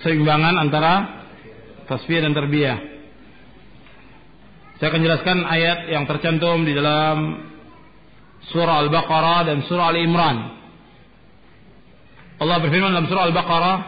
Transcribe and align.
seimbangan 0.00 0.56
antara 0.56 0.94
tasfiyah 1.88 2.22
dan 2.24 2.32
terbiyah. 2.32 2.78
Saya 4.80 4.96
akan 4.96 5.02
jelaskan 5.04 5.38
ayat 5.44 5.78
yang 5.92 6.08
tercantum 6.08 6.64
di 6.64 6.72
dalam 6.72 7.36
surah 8.48 8.80
Al-Baqarah 8.88 9.40
dan 9.44 9.58
surah 9.68 9.92
Al-Imran. 9.92 10.36
Allah 12.40 12.56
berfirman 12.64 12.96
dalam 12.96 13.04
surah 13.12 13.28
Al-Baqarah, 13.28 13.78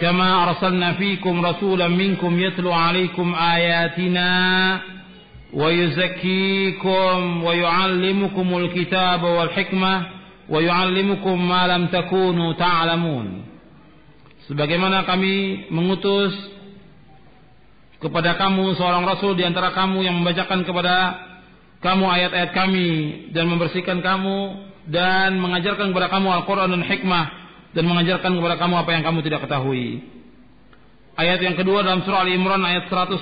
"Kama 0.00 0.48
arsalna 0.48 0.96
fiikum 0.96 1.44
rasulan 1.44 1.92
minkum 1.92 2.32
yatlu 2.40 2.72
'alaikum 2.72 3.36
ayatina 3.36 4.32
wa 5.52 5.68
yuzakkikum 5.68 7.44
wa 7.44 7.52
yu'allimukumul 7.52 8.72
kitaba 8.72 9.28
wal 9.28 9.52
hikmah 9.52 9.98
wa 10.48 10.56
yu'allimukum 10.56 11.36
ma 11.36 11.68
lam 11.68 11.92
takunu 11.92 12.56
ta'lamun." 12.56 13.47
Sebagaimana 14.48 15.04
kami 15.04 15.68
mengutus 15.68 16.32
kepada 18.00 18.40
kamu 18.40 18.80
seorang 18.80 19.04
rasul 19.04 19.36
di 19.36 19.44
antara 19.44 19.76
kamu 19.76 20.00
yang 20.00 20.16
membacakan 20.24 20.64
kepada 20.64 20.96
kamu 21.84 22.04
ayat-ayat 22.08 22.50
kami 22.56 22.88
dan 23.36 23.44
membersihkan 23.44 24.00
kamu 24.00 24.38
dan 24.88 25.36
mengajarkan 25.36 25.92
kepada 25.92 26.08
kamu 26.08 26.28
Al-Quran 26.32 26.80
dan 26.80 26.82
hikmah 26.82 27.26
dan 27.76 27.84
mengajarkan 27.84 28.32
kepada 28.40 28.56
kamu 28.56 28.74
apa 28.80 28.90
yang 28.96 29.04
kamu 29.04 29.20
tidak 29.20 29.44
ketahui. 29.44 30.00
Ayat 31.18 31.44
yang 31.44 31.52
kedua 31.58 31.84
dalam 31.84 32.00
surah 32.08 32.24
Al-Imran 32.24 32.64
ayat 32.64 32.88
164. 32.88 33.20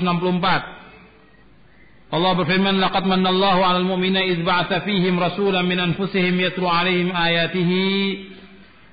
Allah 2.07 2.33
berfirman, 2.39 2.79
"Laqad 2.79 3.03
manna 3.03 3.35
Allahu 3.35 3.61
'alal 3.67 3.83
mu'minina 3.83 4.23
idz 4.23 4.47
ba'atsa 4.47 4.87
fihim 4.87 5.19
rasulan 5.19 5.67
min 5.67 5.83
anfusihim 5.83 6.39
yatlu 6.39 6.71
'alaihim 6.71 7.11
ayatihi 7.11 7.83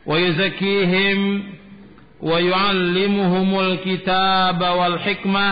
wa 0.09 0.17
yuzakkihim 0.17 1.19
wa 2.23 2.39
yu'allimuhumul 2.39 3.83
kitaba 3.83 4.79
wal 4.79 4.97
hikmah 5.03 5.51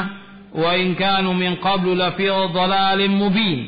wa 0.55 0.71
in 0.79 0.95
kanu 0.95 1.35
min 1.35 1.59
qablu 1.59 1.91
lafi 1.91 2.31
dhalalin 2.31 3.11
mubin." 3.11 3.59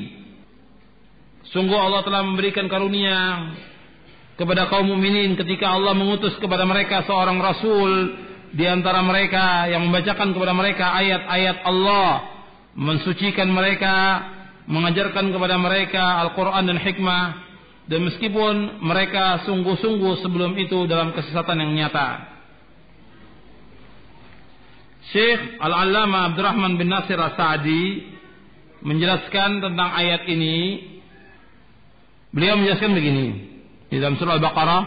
Sungguh 1.51 1.75
Allah 1.75 2.01
telah 2.01 2.23
memberikan 2.25 2.65
karunia 2.65 3.51
kepada 4.33 4.65
kaum 4.71 4.89
mukminin 4.89 5.37
ketika 5.37 5.69
Allah 5.69 5.93
mengutus 5.93 6.33
kepada 6.41 6.65
mereka 6.65 7.05
seorang 7.05 7.37
rasul 7.37 8.17
di 8.53 8.65
antara 8.65 9.05
mereka 9.05 9.69
yang 9.69 9.85
membacakan 9.85 10.33
kepada 10.33 10.53
mereka 10.57 10.97
ayat-ayat 10.97 11.57
Allah, 11.61 12.09
mensucikan 12.73 13.49
mereka, 13.53 13.93
mengajarkan 14.65 15.29
kepada 15.29 15.61
mereka 15.61 16.25
Al-Qur'an 16.25 16.65
dan 16.65 16.81
hikmah 16.81 17.25
dan 17.85 17.99
meskipun 18.07 18.81
mereka 18.81 19.45
sungguh-sungguh 19.45 20.25
sebelum 20.25 20.57
itu 20.57 20.89
dalam 20.89 21.13
kesesatan 21.13 21.61
yang 21.61 21.71
nyata. 21.85 22.32
Syekh 25.11 25.59
Al-Allama 25.59 26.31
Abdurrahman 26.31 26.79
bin 26.79 26.87
Nasir 26.87 27.19
As-Sa'di 27.19 28.07
menjelaskan 28.85 29.59
tentang 29.59 29.89
ayat 29.91 30.23
ini 30.31 30.93
Beliau 32.33 32.57
menjelaskan 32.57 32.97
begini 32.97 33.27
di 33.93 34.01
dalam 34.01 34.17
surah 34.17 34.41
Al-Baqarah, 34.41 34.83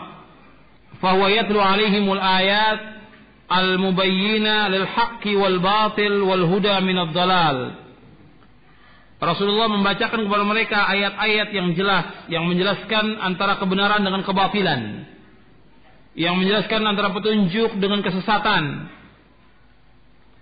"Fahuwa 0.98 1.31
yatlu 1.31 1.62
'alaihimul 1.62 2.19
ayat 2.19 3.06
al-mubayyina 3.47 4.67
lil 4.75 4.83
haqqi 4.83 5.39
wal 5.39 5.62
batil 5.62 6.27
wal 6.27 6.42
huda 6.42 6.83
min 6.83 6.98
ad-dalal." 6.98 7.86
Rasulullah 9.23 9.70
membacakan 9.70 10.27
kepada 10.27 10.45
mereka 10.45 10.91
ayat-ayat 10.91 11.48
yang 11.55 11.73
jelas 11.78 12.27
yang 12.27 12.51
menjelaskan 12.51 13.14
antara 13.23 13.62
kebenaran 13.62 14.03
dengan 14.03 14.27
kebatilan. 14.27 15.06
Yang 16.19 16.34
menjelaskan 16.42 16.83
antara 16.83 17.14
petunjuk 17.14 17.78
dengan 17.78 18.03
kesesatan. 18.03 18.91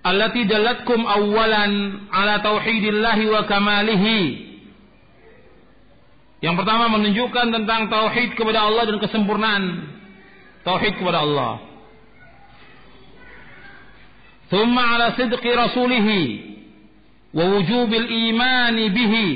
Allati 0.04 0.44
dalatkum 0.44 1.00
awwalan 1.00 1.72
ala 2.12 2.44
tauhidillahi 2.44 3.24
wa 3.24 3.42
kamalihi 3.48 4.44
yang 6.44 6.60
pertama 6.60 6.92
menunjukkan 6.92 7.56
tentang 7.56 7.88
tauhid 7.88 8.36
kepada 8.36 8.68
Allah 8.68 8.84
dan 8.84 9.00
kesempurnaan 9.00 9.64
tauhid 10.60 11.00
kepada 11.00 11.24
Allah. 11.24 11.52
Thumma 14.52 14.92
ala 14.92 15.16
sidqi 15.16 15.50
rasulih 15.56 16.06
wa 17.32 17.44
wujubil 17.48 18.08
imani 18.28 18.92
bihi. 18.92 19.28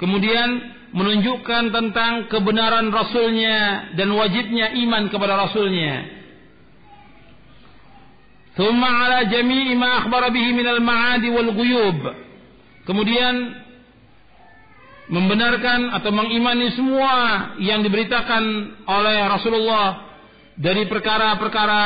Kemudian 0.00 0.48
menunjukkan 0.96 1.68
tentang 1.68 2.32
kebenaran 2.32 2.88
rasulnya 2.88 3.92
dan 4.00 4.08
wajibnya 4.16 4.72
iman 4.88 5.12
kepada 5.12 5.36
rasulnya. 5.36 6.21
Thumma 8.52 9.08
ala 9.08 9.18
jami'i 9.32 9.72
ma 9.72 10.04
akhbara 10.04 10.28
bihi 10.28 10.52
minal 10.52 10.80
ma'adi 10.84 11.28
wal. 11.32 11.50
Kemudian 12.82 13.34
membenarkan 15.08 15.92
atau 15.96 16.10
mengimani 16.12 16.72
semua 16.76 17.12
yang 17.60 17.80
diberitakan 17.80 18.44
oleh 18.86 19.18
Rasulullah 19.28 19.88
dari 20.56 20.84
perkara-perkara 20.88 21.84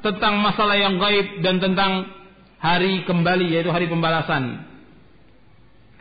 tentang 0.00 0.40
masalah 0.40 0.76
yang 0.78 0.96
gaib 0.96 1.40
dan 1.44 1.60
tentang 1.60 2.08
hari 2.60 3.04
kembali 3.04 3.52
yaitu 3.52 3.68
hari 3.72 3.88
pembalasan. 3.88 4.64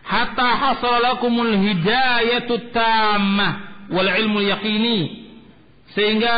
Hatta 0.05 0.49
hasalakumul 0.61 1.57
hidayatut 1.57 2.69
tammah 2.69 3.87
wal 3.89 4.05
ilmu 4.05 4.39
yaqini 4.45 5.25
sehingga 5.97 6.35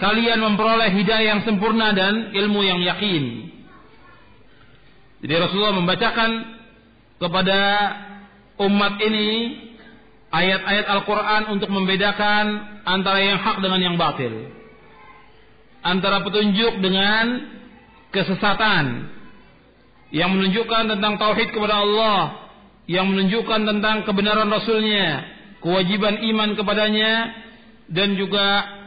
kalian 0.00 0.40
memperoleh 0.40 0.90
hidayah 0.96 1.36
yang 1.36 1.40
sempurna 1.44 1.92
dan 1.92 2.32
ilmu 2.32 2.64
yang 2.64 2.80
yakin. 2.80 3.52
Jadi 5.20 5.34
Rasulullah 5.36 5.76
membacakan 5.76 6.30
kepada 7.20 7.60
umat 8.64 8.96
ini 9.04 9.30
ayat-ayat 10.32 10.86
Al-Quran 10.88 11.42
untuk 11.52 11.68
membedakan 11.68 12.44
antara 12.88 13.20
yang 13.20 13.38
hak 13.44 13.60
dengan 13.60 13.80
yang 13.84 13.96
batil. 14.00 14.48
Antara 15.84 16.24
petunjuk 16.24 16.80
dengan 16.80 17.24
kesesatan. 18.08 19.16
Yang 20.10 20.30
menunjukkan 20.32 20.82
tentang 20.96 21.20
tauhid 21.20 21.52
kepada 21.52 21.84
Allah. 21.84 22.20
Yang 22.88 23.06
menunjukkan 23.12 23.60
tentang 23.68 23.96
kebenaran 24.08 24.48
Rasulnya. 24.48 25.24
Kewajiban 25.60 26.24
iman 26.24 26.56
kepadanya. 26.56 27.12
Dan 27.90 28.16
juga 28.16 28.79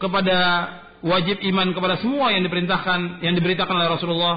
kepada 0.00 0.38
wajib 1.04 1.40
iman 1.52 1.76
kepada 1.76 2.00
semua 2.00 2.32
yang 2.32 2.44
diperintahkan, 2.44 3.24
yang 3.24 3.34
diberitakan 3.36 3.74
oleh 3.76 3.88
Rasulullah 3.92 4.36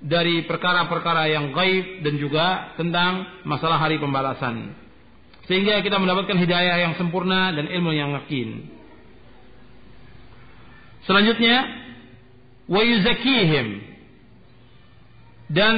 dari 0.00 0.44
perkara-perkara 0.44 1.28
yang 1.32 1.52
gaib 1.52 2.04
dan 2.04 2.14
juga 2.20 2.76
tentang 2.76 3.44
masalah 3.48 3.80
hari 3.80 3.96
pembalasan. 4.00 4.76
Sehingga 5.44 5.84
kita 5.84 6.00
mendapatkan 6.00 6.40
hidayah 6.40 6.76
yang 6.88 6.92
sempurna 6.96 7.52
dan 7.52 7.68
ilmu 7.68 7.92
yang 7.92 8.16
yakin. 8.16 8.64
Selanjutnya, 11.04 11.56
wa 12.64 12.80
yuzakihim 12.80 13.68
dan 15.52 15.74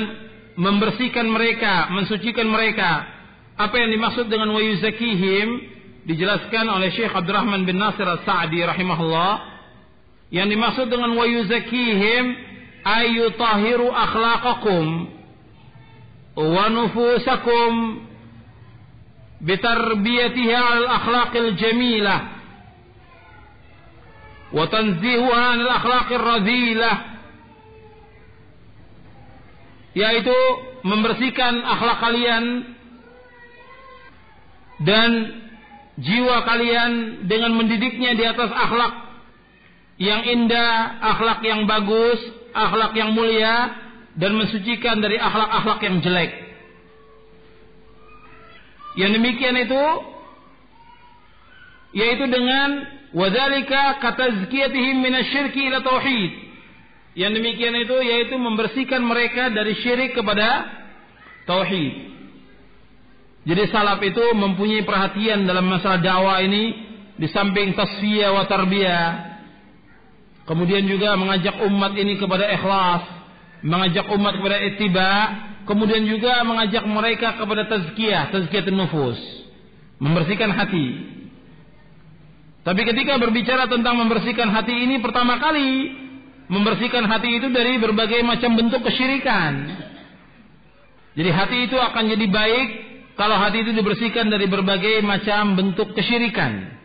membersihkan 0.54 1.26
mereka, 1.26 1.90
mensucikan 1.90 2.46
mereka. 2.46 3.14
Apa 3.58 3.74
yang 3.74 3.90
dimaksud 3.90 4.30
dengan 4.30 4.54
wa 4.54 4.62
yuzakihim 4.62 5.75
dijelaskan 6.06 6.70
oleh 6.70 6.94
Syekh 6.94 7.10
Abdurrahman 7.10 7.66
bin 7.66 7.82
Nasir 7.82 8.06
As-Sa'di 8.06 8.62
rahimahullah. 8.62 9.58
Yang 10.30 10.48
dimaksud 10.58 10.86
dengan 10.90 11.14
wa 11.14 11.26
yuzakihim 11.26 12.24
ayutahiru 12.86 13.90
akhlaqakum 13.90 14.86
wa 16.38 16.64
nufusakum 16.70 17.72
bitarbiyatiha 19.42 20.62
al 20.62 20.86
akhlaqil 21.02 21.50
jamilah 21.58 22.20
wa 24.54 24.64
tanzihuha 24.70 25.46
al 25.58 25.70
akhlaqir 25.78 26.22
radhilah 26.22 26.96
yaitu 29.96 30.38
membersihkan 30.84 31.54
akhlak 31.64 31.98
kalian 32.04 32.44
dan 34.84 35.10
jiwa 35.96 36.44
kalian 36.44 37.24
dengan 37.24 37.56
mendidiknya 37.56 38.12
di 38.12 38.24
atas 38.24 38.52
akhlak 38.52 38.94
yang 39.96 40.22
indah, 40.28 41.00
akhlak 41.00 41.40
yang 41.40 41.64
bagus, 41.64 42.20
akhlak 42.52 42.92
yang 42.92 43.16
mulia 43.16 43.72
dan 44.16 44.36
mensucikan 44.36 45.00
dari 45.00 45.16
akhlak-akhlak 45.16 45.80
yang 45.84 45.96
jelek. 46.04 46.32
Yang 48.96 49.10
demikian 49.20 49.56
itu 49.60 49.84
yaitu 51.96 52.24
dengan 52.28 52.68
wadzalika 53.16 54.00
katazkiyatihim 54.04 55.00
minasyirki 55.00 55.68
ila 55.72 55.80
tauhid. 55.80 56.32
Yang 57.16 57.32
demikian 57.40 57.76
itu 57.76 57.96
yaitu 58.04 58.36
membersihkan 58.36 59.00
mereka 59.00 59.48
dari 59.48 59.72
syirik 59.80 60.12
kepada 60.12 60.68
tauhid. 61.48 62.15
Jadi 63.46 63.62
salaf 63.70 64.02
itu 64.02 64.34
mempunyai 64.34 64.82
perhatian 64.82 65.46
dalam 65.46 65.70
masalah 65.70 66.02
dakwah 66.02 66.42
ini 66.42 66.74
di 67.14 67.30
samping 67.30 67.78
tasfiyah 67.78 68.34
wa 68.34 68.42
tarbiyah 68.50 69.36
kemudian 70.46 70.86
juga 70.86 71.18
mengajak 71.18 71.58
umat 71.66 71.92
ini 71.98 72.16
kepada 72.16 72.46
ikhlas, 72.54 73.02
mengajak 73.66 74.06
umat 74.14 74.34
kepada 74.38 74.56
ittiba, 74.62 75.10
kemudian 75.66 76.06
juga 76.06 76.40
mengajak 76.46 76.86
mereka 76.86 77.34
kepada 77.36 77.66
tazkiyah, 77.66 78.30
tazkiyatun 78.30 78.78
nufus, 78.78 79.18
membersihkan 79.98 80.54
hati. 80.54 80.86
Tapi 82.62 82.82
ketika 82.82 83.18
berbicara 83.18 83.70
tentang 83.70 83.94
membersihkan 83.94 84.50
hati 84.50 84.74
ini 84.74 84.98
pertama 84.98 85.38
kali 85.38 86.02
membersihkan 86.46 87.06
hati 87.06 87.42
itu 87.42 87.50
dari 87.50 87.78
berbagai 87.78 88.22
macam 88.22 88.54
bentuk 88.58 88.82
kesyirikan. 88.86 89.82
Jadi 91.14 91.30
hati 91.30 91.58
itu 91.70 91.78
akan 91.78 92.10
jadi 92.10 92.26
baik 92.26 92.68
kalau 93.16 93.36
hati 93.40 93.64
itu 93.64 93.72
dibersihkan 93.72 94.28
dari 94.28 94.44
berbagai 94.44 95.00
macam 95.00 95.56
bentuk 95.56 95.96
kesyirikan. 95.96 96.76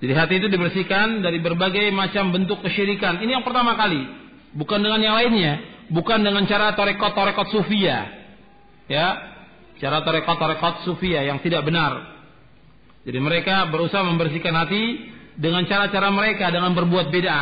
Jadi 0.00 0.12
hati 0.12 0.34
itu 0.40 0.48
dibersihkan 0.48 1.20
dari 1.20 1.40
berbagai 1.40 1.92
macam 1.92 2.32
bentuk 2.32 2.64
kesyirikan. 2.64 3.20
Ini 3.20 3.40
yang 3.40 3.44
pertama 3.44 3.76
kali. 3.76 4.04
Bukan 4.56 4.80
dengan 4.80 5.00
yang 5.04 5.16
lainnya. 5.20 5.60
Bukan 5.92 6.24
dengan 6.24 6.48
cara 6.48 6.72
torekot-torekot 6.72 7.52
sufia. 7.52 8.08
Ya. 8.88 9.36
Cara 9.80 10.00
torekot-torekot 10.00 10.88
sufia 10.88 11.24
yang 11.24 11.44
tidak 11.44 11.64
benar. 11.64 12.04
Jadi 13.04 13.20
mereka 13.20 13.68
berusaha 13.68 14.00
membersihkan 14.00 14.56
hati 14.56 15.12
dengan 15.36 15.68
cara-cara 15.68 16.08
mereka 16.08 16.48
dengan 16.48 16.72
berbuat 16.72 17.12
beda. 17.12 17.40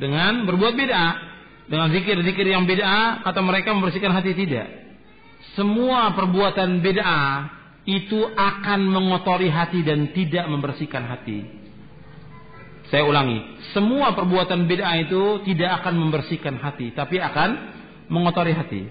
Dengan 0.00 0.44
berbuat 0.48 0.74
beda, 0.76 1.04
dengan 1.70 1.86
zikir-zikir 1.94 2.50
yang 2.50 2.66
beda, 2.66 3.22
kata 3.22 3.40
mereka 3.46 3.70
membersihkan 3.70 4.10
hati 4.10 4.34
tidak. 4.34 4.66
Semua 5.54 6.10
perbuatan 6.18 6.82
beda 6.82 7.14
itu 7.86 8.26
akan 8.26 8.90
mengotori 8.90 9.46
hati 9.46 9.86
dan 9.86 10.10
tidak 10.10 10.50
membersihkan 10.50 11.06
hati. 11.06 11.46
Saya 12.90 13.06
ulangi, 13.06 13.38
semua 13.70 14.18
perbuatan 14.18 14.66
bid'ah 14.66 14.98
itu 14.98 15.46
tidak 15.46 15.78
akan 15.80 15.94
membersihkan 15.94 16.58
hati, 16.58 16.90
tapi 16.90 17.22
akan 17.22 17.50
mengotori 18.10 18.50
hati. 18.50 18.82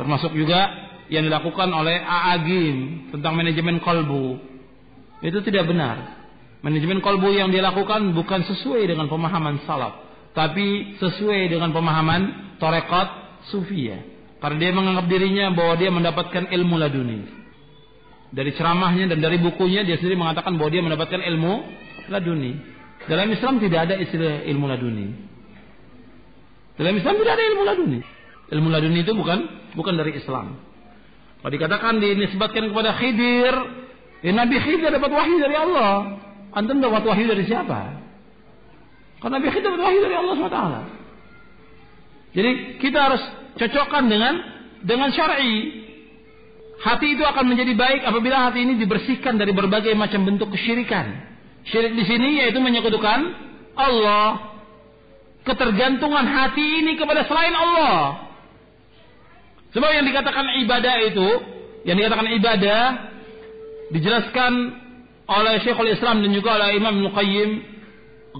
Termasuk 0.00 0.32
juga 0.32 0.64
yang 1.12 1.28
dilakukan 1.28 1.68
oleh 1.68 2.00
Aagim 2.00 3.12
tentang 3.12 3.36
manajemen 3.36 3.84
kolbu 3.84 4.40
itu 5.20 5.44
tidak 5.44 5.68
benar. 5.68 6.24
Manajemen 6.64 7.04
kolbu 7.04 7.36
yang 7.36 7.52
dia 7.52 7.60
lakukan 7.60 8.16
bukan 8.16 8.48
sesuai 8.48 8.88
dengan 8.88 9.12
pemahaman 9.12 9.60
salaf, 9.68 10.07
tapi 10.36 10.98
sesuai 11.00 11.52
dengan 11.52 11.72
pemahaman 11.72 12.54
torekot 12.60 13.08
sufia. 13.50 14.00
Karena 14.38 14.56
dia 14.58 14.70
menganggap 14.70 15.06
dirinya 15.10 15.50
bahwa 15.50 15.74
dia 15.74 15.90
mendapatkan 15.90 16.46
ilmu 16.50 16.74
laduni. 16.78 17.20
Dari 18.28 18.52
ceramahnya 18.54 19.08
dan 19.10 19.18
dari 19.24 19.40
bukunya 19.40 19.82
dia 19.82 19.96
sendiri 19.98 20.14
mengatakan 20.14 20.54
bahwa 20.60 20.70
dia 20.70 20.82
mendapatkan 20.84 21.18
ilmu 21.18 21.52
laduni. 22.12 22.52
Dalam 23.08 23.32
Islam 23.32 23.58
tidak 23.58 23.88
ada 23.88 23.94
istilah 23.98 24.44
ilmu 24.46 24.66
laduni. 24.68 25.06
Dalam 26.78 26.94
Islam 26.94 27.14
tidak 27.18 27.32
ada 27.34 27.44
ilmu 27.50 27.62
laduni. 27.66 28.00
Ilmu 28.48 28.68
laduni 28.70 28.98
itu 29.02 29.12
bukan 29.16 29.38
bukan 29.74 29.94
dari 29.96 30.14
Islam. 30.14 30.60
Kalau 31.38 31.52
dikatakan 31.54 32.02
dinisbatkan 32.02 32.70
kepada 32.70 32.98
Khidir, 32.98 33.54
ya 34.22 34.32
Nabi 34.34 34.56
Khidir 34.58 34.90
dapat 34.90 35.10
wahyu 35.10 35.36
dari 35.38 35.56
Allah. 35.56 36.18
Antum 36.54 36.78
dapat 36.78 37.02
wahyu 37.06 37.26
dari 37.26 37.46
siapa? 37.46 38.07
Karena 39.18 39.34
Nabi 39.42 39.48
Khidir 39.50 39.70
dapat 39.74 39.82
wahyu 39.82 40.00
dari 40.02 40.14
Allah 40.14 40.34
SWT. 40.38 40.60
Jadi 42.38 42.50
kita 42.78 42.98
harus 42.98 43.22
cocokkan 43.58 44.06
dengan 44.06 44.34
dengan 44.86 45.10
syar'i. 45.10 45.86
Hati 46.78 47.18
itu 47.18 47.26
akan 47.26 47.50
menjadi 47.50 47.74
baik 47.74 48.06
apabila 48.06 48.46
hati 48.46 48.62
ini 48.62 48.78
dibersihkan 48.78 49.34
dari 49.34 49.50
berbagai 49.50 49.90
macam 49.98 50.22
bentuk 50.22 50.54
kesyirikan. 50.54 51.10
Syirik 51.66 51.98
di 51.98 52.04
sini 52.06 52.38
yaitu 52.38 52.62
menyekutukan 52.62 53.18
Allah. 53.74 54.54
Ketergantungan 55.42 56.22
hati 56.22 56.86
ini 56.86 56.94
kepada 56.94 57.26
selain 57.26 57.50
Allah. 57.50 58.30
Sebab 59.74 59.90
yang 59.90 60.06
dikatakan 60.06 60.46
ibadah 60.62 60.94
itu, 61.02 61.28
yang 61.82 61.98
dikatakan 61.98 62.30
ibadah 62.38 62.82
dijelaskan 63.90 64.52
oleh 65.28 65.54
Syekhul 65.66 65.92
Islam 65.92 66.22
dan 66.22 66.30
juga 66.30 66.56
oleh 66.56 66.78
Imam 66.78 66.94
Nuqayyim 67.04 67.77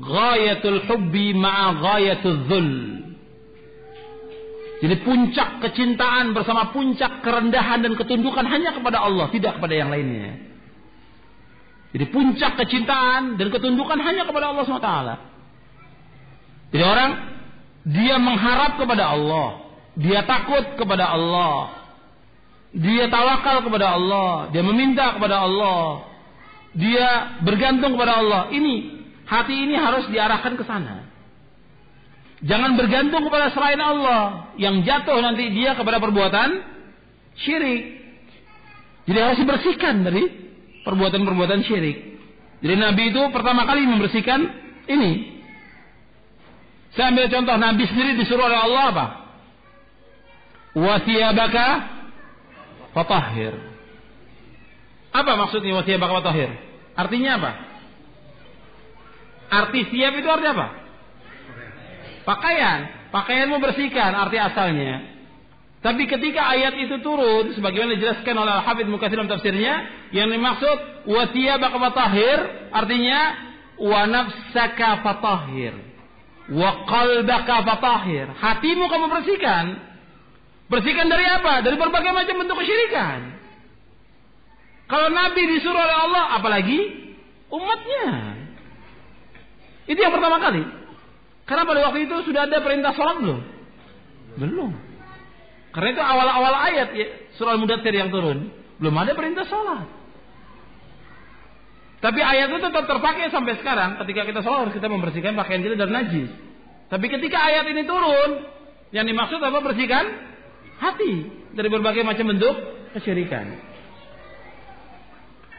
ghayatul 0.03 0.81
hubbi 0.87 1.35
ma'a 1.35 1.77
ghayatul 1.79 2.39
dhul. 2.49 2.71
Jadi 4.79 4.95
puncak 5.03 5.59
kecintaan 5.59 6.39
bersama 6.39 6.71
puncak 6.71 7.27
kerendahan 7.27 7.83
dan 7.83 7.99
ketundukan 7.99 8.47
hanya 8.47 8.71
kepada 8.79 9.03
Allah, 9.03 9.27
tidak 9.35 9.59
kepada 9.59 9.75
yang 9.75 9.91
lainnya. 9.91 10.39
Jadi 11.91 12.05
puncak 12.15 12.55
kecintaan 12.63 13.41
dan 13.41 13.49
ketundukan 13.51 13.99
hanya 13.99 14.23
kepada 14.29 14.55
Allah 14.55 14.63
SWT. 14.63 14.93
Jadi 16.71 16.85
orang 16.85 17.11
dia 17.89 18.21
mengharap 18.21 18.77
kepada 18.77 19.19
Allah, 19.19 19.49
dia 19.99 20.23
takut 20.23 20.79
kepada 20.79 21.11
Allah. 21.11 21.75
Dia 22.69 23.09
tawakal 23.09 23.65
kepada 23.65 23.97
Allah. 23.97 24.53
Dia 24.53 24.61
meminta 24.61 25.17
kepada 25.17 25.43
Allah. 25.43 26.05
Dia 26.77 27.41
bergantung 27.41 27.97
kepada 27.97 28.21
Allah. 28.21 28.43
Ini 28.53 28.98
hati 29.29 29.55
ini 29.55 29.77
harus 29.77 30.09
diarahkan 30.09 30.57
ke 30.57 30.65
sana. 30.65 31.05
Jangan 32.41 32.79
bergantung 32.79 33.27
kepada 33.29 33.51
selain 33.53 33.83
Allah 33.83 34.55
yang 34.57 34.81
jatuh 34.87 35.19
nanti 35.21 35.53
dia 35.53 35.77
kepada 35.77 36.01
perbuatan 36.01 36.49
syirik. 37.37 37.99
Jadi 39.11 39.19
harus 39.19 39.39
dibersihkan 39.41 40.07
dari 40.07 40.25
perbuatan-perbuatan 40.87 41.61
syirik. 41.67 41.99
Jadi 42.63 42.75
Nabi 42.75 43.03
itu 43.11 43.23
pertama 43.35 43.67
kali 43.69 43.87
membersihkan 43.87 44.41
ini. 44.87 45.43
Saya 46.95 47.13
ambil 47.13 47.31
contoh 47.31 47.57
Nabi 47.59 47.85
sendiri 47.87 48.19
disuruh 48.23 48.49
oleh 48.49 48.59
Allah 48.59 48.85
apa? 48.91 49.07
wasiyabaka 50.79 51.67
fatahhir. 52.95 53.55
Apa 55.11 55.33
maksudnya 55.35 55.75
wasiyabaka 55.83 56.23
fatahhir? 56.23 56.51
Artinya 56.95 57.31
apa? 57.43 57.68
Arti 59.49 59.81
siap 59.89 60.13
itu 60.17 60.29
arti 60.29 60.47
apa? 60.49 60.67
Pakaian. 62.29 62.81
Pakaian 63.09 63.49
membersihkan 63.49 64.13
arti 64.13 64.37
asalnya. 64.37 65.19
Tapi 65.79 66.11
ketika 66.11 66.43
ayat 66.43 66.75
itu 66.75 66.99
turun, 67.01 67.55
sebagaimana 67.55 67.95
dijelaskan 67.97 68.35
oleh 68.35 68.53
Al-Hafidh 68.61 68.91
Mukathir 68.91 69.17
dalam 69.17 69.31
tafsirnya, 69.31 69.75
yang 70.11 70.29
dimaksud 70.29 71.07
wasiyabaka 71.07 71.79
fatahhir 71.79 72.39
artinya 72.75 73.21
fatahhir 75.07 75.75
wa 76.51 76.71
qalbaka 76.83 77.57
fatahhir. 77.63 78.27
Hatimu 78.35 78.85
kamu 78.91 79.07
bersihkan. 79.07 79.65
Bersihkan 80.69 81.09
dari 81.09 81.25
apa? 81.25 81.65
Dari 81.65 81.77
berbagai 81.81 82.13
macam 82.13 82.45
bentuk 82.45 82.57
kesyirikan. 82.61 83.39
Kalau 84.89 85.09
Nabi 85.13 85.43
disuruh 85.57 85.81
oleh 85.81 85.97
Allah, 85.97 86.25
apalagi 86.41 86.81
umatnya. 87.49 88.38
Itu 89.89 89.99
yang 89.99 90.13
pertama 90.13 90.37
kali. 90.39 90.63
Karena 91.49 91.65
pada 91.65 91.81
waktu 91.89 92.05
itu 92.05 92.17
sudah 92.29 92.45
ada 92.45 92.61
perintah 92.61 92.93
sholat 92.93 93.25
belum? 93.25 93.41
Belum. 94.37 94.71
Karena 95.73 95.89
itu 95.97 96.03
awal-awal 96.05 96.55
ayat 96.69 96.89
ya, 96.93 97.07
surah 97.41 97.57
Al-Mudathir 97.57 97.97
yang 97.97 98.13
turun. 98.13 98.53
Belum 98.77 98.95
ada 99.01 99.17
perintah 99.17 99.49
sholat. 99.49 99.89
Tapi 101.99 102.21
ayat 102.23 102.53
itu 102.53 102.61
tetap 102.63 102.85
terpakai 102.85 103.33
sampai 103.33 103.59
sekarang. 103.59 103.99
Ketika 104.05 104.29
kita 104.29 104.41
sholat 104.45 104.69
harus 104.69 104.75
kita 104.77 104.87
membersihkan 104.93 105.35
pakaian 105.35 105.65
kita 105.65 105.75
dari 105.75 105.93
najis. 105.93 106.31
Tapi 106.93 107.07
ketika 107.09 107.41
ayat 107.41 107.65
ini 107.69 107.83
turun, 107.89 108.45
yang 108.93 109.05
dimaksud 109.09 109.41
apa? 109.41 109.59
Bersihkan 109.61 110.05
hati 110.79 111.13
dari 111.53 111.69
berbagai 111.69 112.05
macam 112.05 112.33
bentuk 112.33 112.55
kesyirikan. 112.97 113.57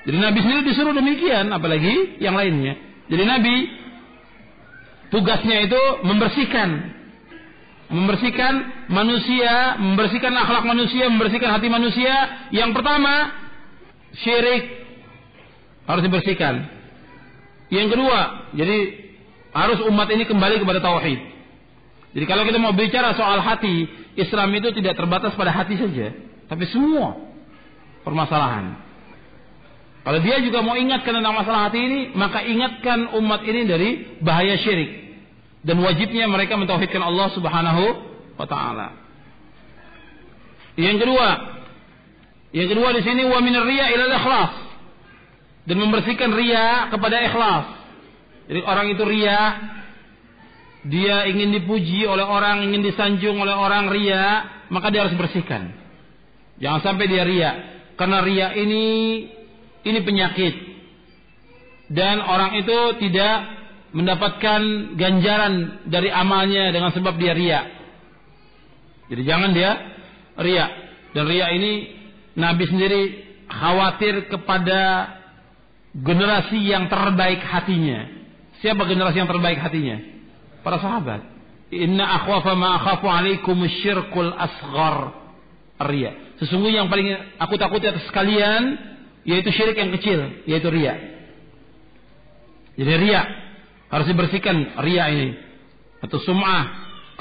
Jadi 0.07 0.17
Nabi 0.17 0.39
sendiri 0.41 0.61
disuruh 0.63 0.95
demikian, 0.95 1.51
apalagi 1.51 2.17
yang 2.23 2.33
lainnya. 2.33 2.77
Jadi 3.11 3.23
Nabi 3.27 3.55
tugasnya 5.09 5.65
itu 5.65 5.81
membersihkan, 6.05 6.69
membersihkan 7.89 8.53
manusia, 8.89 9.77
membersihkan 9.81 10.33
akhlak 10.33 10.65
manusia, 10.65 11.09
membersihkan 11.09 11.49
hati 11.53 11.67
manusia. 11.69 12.13
Yang 12.53 12.77
pertama 12.77 13.13
syirik 14.21 14.63
harus 15.89 16.03
dibersihkan. 16.05 16.65
Yang 17.69 17.87
kedua, 17.97 18.49
jadi 18.57 18.77
harus 19.53 19.81
umat 19.89 20.09
ini 20.09 20.25
kembali 20.25 20.61
kepada 20.61 20.81
tauhid. 20.81 21.19
Jadi 22.09 22.25
kalau 22.25 22.41
kita 22.41 22.57
mau 22.57 22.73
bicara 22.73 23.13
soal 23.13 23.37
hati, 23.41 23.85
Islam 24.17 24.49
itu 24.57 24.73
tidak 24.73 24.97
terbatas 24.97 25.37
pada 25.37 25.53
hati 25.53 25.77
saja, 25.77 26.09
tapi 26.49 26.65
semua 26.73 27.17
permasalahan. 28.01 28.88
Kalau 30.09 30.25
dia 30.25 30.41
juga 30.41 30.65
mau 30.65 30.73
ingatkan 30.73 31.21
tentang 31.21 31.37
masalah 31.37 31.69
hati 31.69 31.85
ini, 31.85 31.99
maka 32.17 32.41
ingatkan 32.41 33.13
umat 33.13 33.45
ini 33.45 33.61
dari 33.69 33.89
bahaya 34.25 34.57
syirik. 34.57 35.21
Dan 35.61 35.77
wajibnya 35.85 36.25
mereka 36.25 36.57
mentauhidkan 36.57 36.97
Allah 36.97 37.29
Subhanahu 37.29 37.83
wa 38.33 38.47
taala. 38.49 38.89
Yang 40.81 41.05
kedua, 41.05 41.29
yang 42.57 42.73
kedua 42.73 42.89
di 42.97 43.05
sini 43.05 43.21
wa 43.29 43.37
min 43.37 43.53
riya 43.53 43.85
ila 43.93 44.05
ikhlas. 44.09 44.53
dan 45.69 45.77
membersihkan 45.77 46.33
ria 46.33 46.89
kepada 46.89 47.15
ikhlas. 47.29 47.65
Jadi 48.49 48.65
orang 48.65 48.89
itu 48.89 49.05
ria, 49.05 49.41
dia 50.89 51.29
ingin 51.29 51.53
dipuji 51.53 52.09
oleh 52.09 52.25
orang, 52.25 52.65
ingin 52.65 52.81
disanjung 52.81 53.37
oleh 53.37 53.53
orang 53.53 53.93
ria, 53.93 54.25
maka 54.73 54.89
dia 54.89 55.05
harus 55.05 55.13
bersihkan. 55.13 55.69
Jangan 56.57 56.81
sampai 56.81 57.05
dia 57.05 57.21
ria, 57.21 57.51
karena 57.93 58.25
ria 58.25 58.57
ini 58.57 58.85
ini 59.85 59.99
penyakit. 60.03 60.53
Dan 61.89 62.21
orang 62.21 62.59
itu 62.61 62.77
tidak 63.01 63.35
mendapatkan 63.97 64.93
ganjaran 64.93 65.85
dari 65.89 66.13
amalnya 66.13 66.69
dengan 66.69 66.93
sebab 66.93 67.17
dia 67.17 67.33
ria. 67.33 67.61
Jadi 69.09 69.21
jangan 69.25 69.49
dia 69.53 69.71
ria. 70.37 70.65
Dan 71.17 71.25
ria 71.25 71.49
ini 71.49 71.71
Nabi 72.37 72.63
sendiri 72.69 73.01
khawatir 73.49 74.29
kepada 74.29 75.09
generasi 75.97 76.61
yang 76.61 76.85
terbaik 76.85 77.41
hatinya. 77.41 78.05
Siapa 78.61 78.85
generasi 78.85 79.17
yang 79.25 79.31
terbaik 79.31 79.57
hatinya? 79.57 79.97
Para 80.61 80.77
sahabat. 80.77 81.25
Inna 81.73 82.05
akhwafa 82.21 82.53
ma 82.53 82.77
akhafu 82.77 83.09
alaikum 83.09 83.57
syirkul 83.81 84.29
asghar. 84.37 85.17
Ria. 85.79 86.37
Sesungguhnya 86.43 86.83
yang 86.85 86.91
paling 86.91 87.07
aku 87.39 87.55
takuti 87.55 87.87
atas 87.87 88.05
kalian 88.11 88.77
yaitu 89.29 89.53
syirik 89.53 89.77
yang 89.77 89.93
kecil, 89.93 90.19
yaitu 90.49 90.73
ria. 90.73 90.97
Jadi 92.81 92.93
ria 92.97 93.21
harus 93.93 94.07
dibersihkan 94.09 94.81
ria 94.81 95.05
ini 95.13 95.37
atau 96.01 96.17
sum'ah 96.17 96.63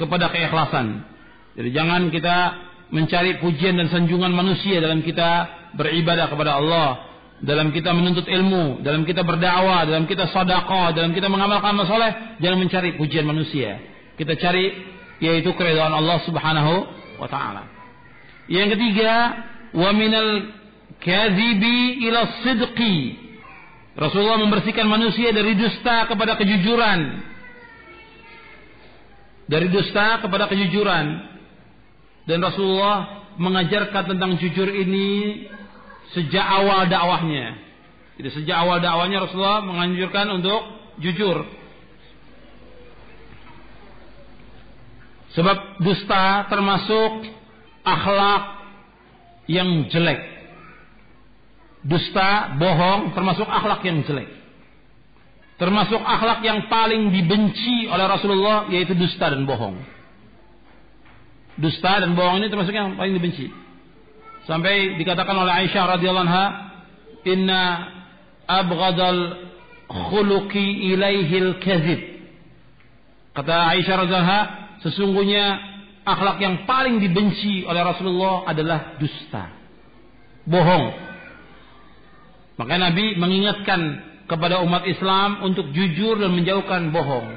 kepada 0.01 0.33
keikhlasan. 0.33 1.05
Jadi 1.53 1.69
jangan 1.69 2.09
kita 2.09 2.37
mencari 2.89 3.37
pujian 3.37 3.77
dan 3.77 3.93
sanjungan 3.93 4.33
manusia 4.33 4.81
dalam 4.81 5.05
kita 5.05 5.45
beribadah 5.77 6.31
kepada 6.33 6.57
Allah 6.57 7.09
dalam 7.39 7.71
kita 7.71 7.95
menuntut 7.95 8.27
ilmu, 8.27 8.83
dalam 8.83 9.07
kita 9.07 9.23
berdakwah, 9.23 9.87
dalam 9.87 10.03
kita 10.03 10.27
sedekah, 10.27 10.91
dalam 10.91 11.15
kita 11.15 11.31
mengamalkan 11.31 11.71
amal 11.71 11.87
soleh, 11.87 12.35
jangan 12.43 12.59
mencari 12.59 12.99
pujian 12.99 13.23
manusia. 13.23 13.79
Kita 14.19 14.35
cari 14.35 14.75
yaitu 15.23 15.55
keridhaan 15.55 15.95
Allah 15.95 16.19
Subhanahu 16.27 16.73
wa 17.19 17.27
taala. 17.31 17.63
Yang 18.51 18.75
ketiga, 18.75 19.11
wa 19.71 19.89
minal 19.95 20.58
kadhibi 21.03 22.03
ila 22.07 22.43
sidqi. 22.43 22.97
Rasulullah 23.99 24.39
membersihkan 24.39 24.87
manusia 24.87 25.35
dari 25.35 25.59
dusta 25.59 26.07
kepada 26.07 26.39
kejujuran. 26.39 26.99
Dari 29.49 29.67
dusta 29.67 30.23
kepada 30.23 30.47
kejujuran. 30.47 31.05
Dan 32.29 32.39
Rasulullah 32.39 33.25
mengajarkan 33.35 34.15
tentang 34.15 34.37
jujur 34.37 34.69
ini 34.69 35.49
sejak 36.15 36.45
awal 36.45 36.87
dakwahnya. 36.87 37.57
Jadi 38.19 38.29
sejak 38.39 38.55
awal 38.55 38.79
dakwahnya 38.79 39.25
Rasulullah 39.25 39.63
menganjurkan 39.65 40.27
untuk 40.37 40.61
jujur. 41.01 41.47
Sebab 45.33 45.81
dusta 45.83 46.49
termasuk 46.49 47.31
akhlak 47.85 48.43
yang 49.47 49.87
jelek. 49.89 50.38
Dusta, 51.79 52.59
bohong 52.59 53.15
termasuk 53.15 53.47
akhlak 53.47 53.79
yang 53.87 54.03
jelek. 54.03 54.27
Termasuk 55.59 55.99
akhlak 55.99 56.39
yang 56.43 56.71
paling 56.71 57.11
dibenci 57.11 57.87
oleh 57.91 58.05
Rasulullah 58.07 58.71
yaitu 58.71 58.95
dusta 58.95 59.27
dan 59.27 59.43
bohong. 59.43 59.75
Dusta 61.59 61.99
dan 61.99 62.15
bohong 62.15 62.39
ini 62.39 62.47
termasuk 62.47 62.71
yang 62.71 62.95
paling 62.95 63.15
dibenci. 63.19 63.51
Sampai 64.47 64.95
dikatakan 64.95 65.35
oleh 65.35 65.51
Aisyah 65.51 65.99
radhiyallahu 65.99 66.25
anha, 66.31 66.45
"Inna 67.27 67.63
abghadal 68.47 69.51
khuluqi 69.91 70.95
ilaihil 70.95 71.59
kazib." 71.59 72.01
Kata 73.35 73.75
Aisyah 73.75 73.95
radhiyallahu 73.99 74.27
anha, 74.31 74.41
sesungguhnya 74.79 75.43
akhlak 76.07 76.39
yang 76.39 76.63
paling 76.63 77.03
dibenci 77.03 77.67
oleh 77.67 77.83
Rasulullah 77.83 78.47
adalah 78.47 78.95
dusta. 78.95 79.51
Bohong. 80.47 81.08
Maka 82.59 82.75
Nabi 82.75 83.15
mengingatkan 83.15 83.81
kepada 84.27 84.59
umat 84.67 84.83
Islam 84.83 85.47
untuk 85.47 85.71
jujur 85.71 86.19
dan 86.19 86.35
menjauhkan 86.35 86.91
bohong. 86.91 87.31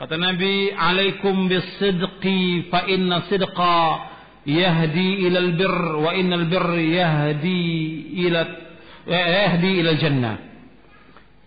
Kata 0.00 0.16
Nabi, 0.16 0.72
"Alaikum 0.72 1.46
bisidqi 1.46 2.72
fa 2.72 2.88
inna 2.88 3.28
sidqa 3.28 4.12
yahdi 4.48 5.28
ilal 5.28 5.54
bir 5.54 5.74
wa 6.02 6.10
innal 6.16 6.46
bir 6.50 6.64
yahdi 6.80 7.62
ila 8.26 8.40
yahdi 9.06 9.70
ilal 9.82 9.98
jannah. 9.98 10.36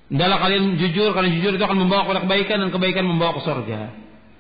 Hendaklah 0.07 0.37
kalian 0.37 0.77
jujur 0.77 1.11
karena 1.11 1.29
jujur 1.33 1.57
itu 1.57 1.63
akan 1.65 1.79
membawa 1.81 2.05
kepada 2.07 2.21
kebaikan 2.29 2.57
dan 2.61 2.69
kebaikan 2.71 3.03
membawa 3.09 3.35
ke 3.35 3.41
surga. 3.41 3.81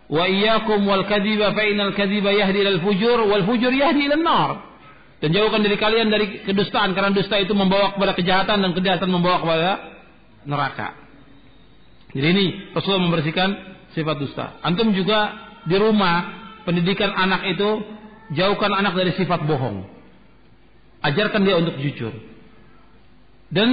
Wa 0.05 0.29
iyyakum 0.29 0.85
wal 0.85 1.09
kadhiba 1.09 1.51
fa 1.57 1.63
innal 1.65 1.97
kadhiba 1.97 2.29
yahdi 2.31 2.61
ilal 2.61 2.79
fujur 2.85 3.17
wal 3.25 3.43
fujur 3.49 3.73
yahdi 3.73 4.07
ilal 4.07 4.21
nar. 4.21 4.49
Dan 5.23 5.31
jauhkan 5.31 5.63
diri 5.63 5.79
kalian 5.79 6.11
dari 6.11 6.43
kedustaan 6.43 6.91
karena 6.91 7.15
dusta 7.15 7.39
itu 7.39 7.55
membawa 7.55 7.95
kepada 7.95 8.13
kejahatan 8.13 8.61
dan 8.61 8.71
kejahatan 8.75 9.09
membawa 9.09 9.39
kepada 9.41 9.69
neraka. 10.43 10.87
Jadi 12.11 12.27
ini 12.31 12.45
Rasulullah 12.75 13.05
membersihkan 13.07 13.49
sifat 13.95 14.15
dusta. 14.19 14.45
Antum 14.59 14.91
juga 14.91 15.33
di 15.65 15.75
rumah 15.79 16.45
pendidikan 16.67 17.15
anak 17.15 17.47
itu 17.55 17.95
Jauhkan 18.33 18.73
anak 18.73 18.97
dari 18.97 19.13
sifat 19.13 19.45
bohong. 19.45 19.85
Ajarkan 21.05 21.45
dia 21.45 21.61
untuk 21.61 21.77
jujur. 21.77 22.09
Dan 23.53 23.69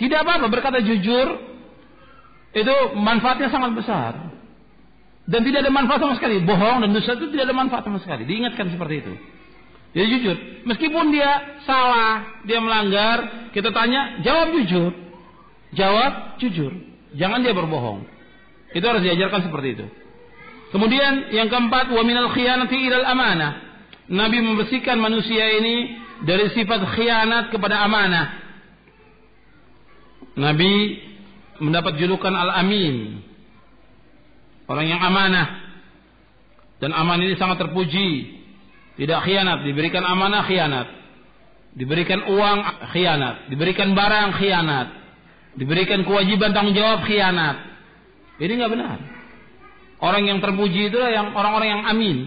tidak 0.00 0.24
apa-apa 0.24 0.48
berkata 0.48 0.80
jujur 0.80 1.36
itu 2.56 2.74
manfaatnya 2.96 3.52
sangat 3.52 3.76
besar. 3.76 4.12
Dan 5.28 5.44
tidak 5.44 5.68
ada 5.68 5.72
manfaat 5.72 6.00
sama 6.00 6.16
sekali. 6.16 6.40
Bohong 6.40 6.80
dan 6.80 6.96
dosa 6.96 7.20
itu 7.20 7.28
tidak 7.36 7.52
ada 7.52 7.56
manfaat 7.56 7.84
sama 7.84 8.00
sekali. 8.00 8.24
Diingatkan 8.24 8.72
seperti 8.72 8.94
itu. 9.04 9.12
Dia 9.92 10.04
jujur. 10.08 10.36
Meskipun 10.64 11.12
dia 11.12 11.60
salah, 11.68 12.42
dia 12.48 12.58
melanggar, 12.60 13.50
kita 13.52 13.68
tanya, 13.76 14.24
jawab 14.24 14.56
jujur. 14.56 14.90
Jawab 15.76 16.40
jujur. 16.40 16.72
Jangan 17.16 17.44
dia 17.44 17.52
berbohong. 17.52 18.08
Itu 18.72 18.84
harus 18.88 19.04
diajarkan 19.04 19.48
seperti 19.48 19.68
itu. 19.76 19.86
Kemudian 20.72 21.28
yang 21.36 21.52
keempat, 21.52 21.92
wa 21.92 22.02
minal 22.08 22.32
khiyanati 22.32 22.76
ilal 22.88 23.04
amanah. 23.04 23.52
Nabi 24.08 24.40
membersihkan 24.40 24.96
manusia 24.96 25.44
ini 25.60 26.00
dari 26.24 26.48
sifat 26.56 26.80
khianat 26.96 27.52
kepada 27.52 27.84
amanah. 27.84 28.40
Nabi 30.32 30.96
mendapat 31.60 32.00
julukan 32.00 32.32
Al-Amin. 32.32 33.20
Orang 34.64 34.88
yang 34.88 35.04
amanah. 35.04 35.60
Dan 36.80 36.96
aman 36.96 37.20
ini 37.20 37.36
sangat 37.36 37.60
terpuji. 37.60 38.41
Tidak 38.96 39.20
khianat, 39.24 39.64
diberikan 39.64 40.04
amanah 40.04 40.44
khianat. 40.44 40.88
Diberikan 41.72 42.28
uang 42.28 42.58
khianat, 42.92 43.48
diberikan 43.48 43.96
barang 43.96 44.36
khianat. 44.36 44.88
Diberikan 45.56 46.04
kewajiban 46.04 46.52
tanggung 46.52 46.76
jawab 46.76 47.04
khianat. 47.08 47.56
Ini 48.40 48.52
nggak 48.56 48.72
benar. 48.72 48.98
Orang 50.02 50.26
yang 50.26 50.42
terpuji 50.42 50.90
itu 50.90 50.98
yang 50.98 51.32
orang-orang 51.36 51.68
yang 51.78 51.82
amin. 51.86 52.18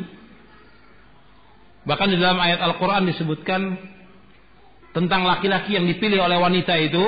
Bahkan 1.85 2.07
di 2.09 2.17
dalam 2.17 2.41
ayat 2.41 2.63
Al-Quran 2.65 3.05
disebutkan 3.13 3.61
tentang 4.95 5.27
laki-laki 5.27 5.75
yang 5.77 5.85
dipilih 5.85 6.23
oleh 6.23 6.39
wanita 6.39 6.73
itu 6.81 7.03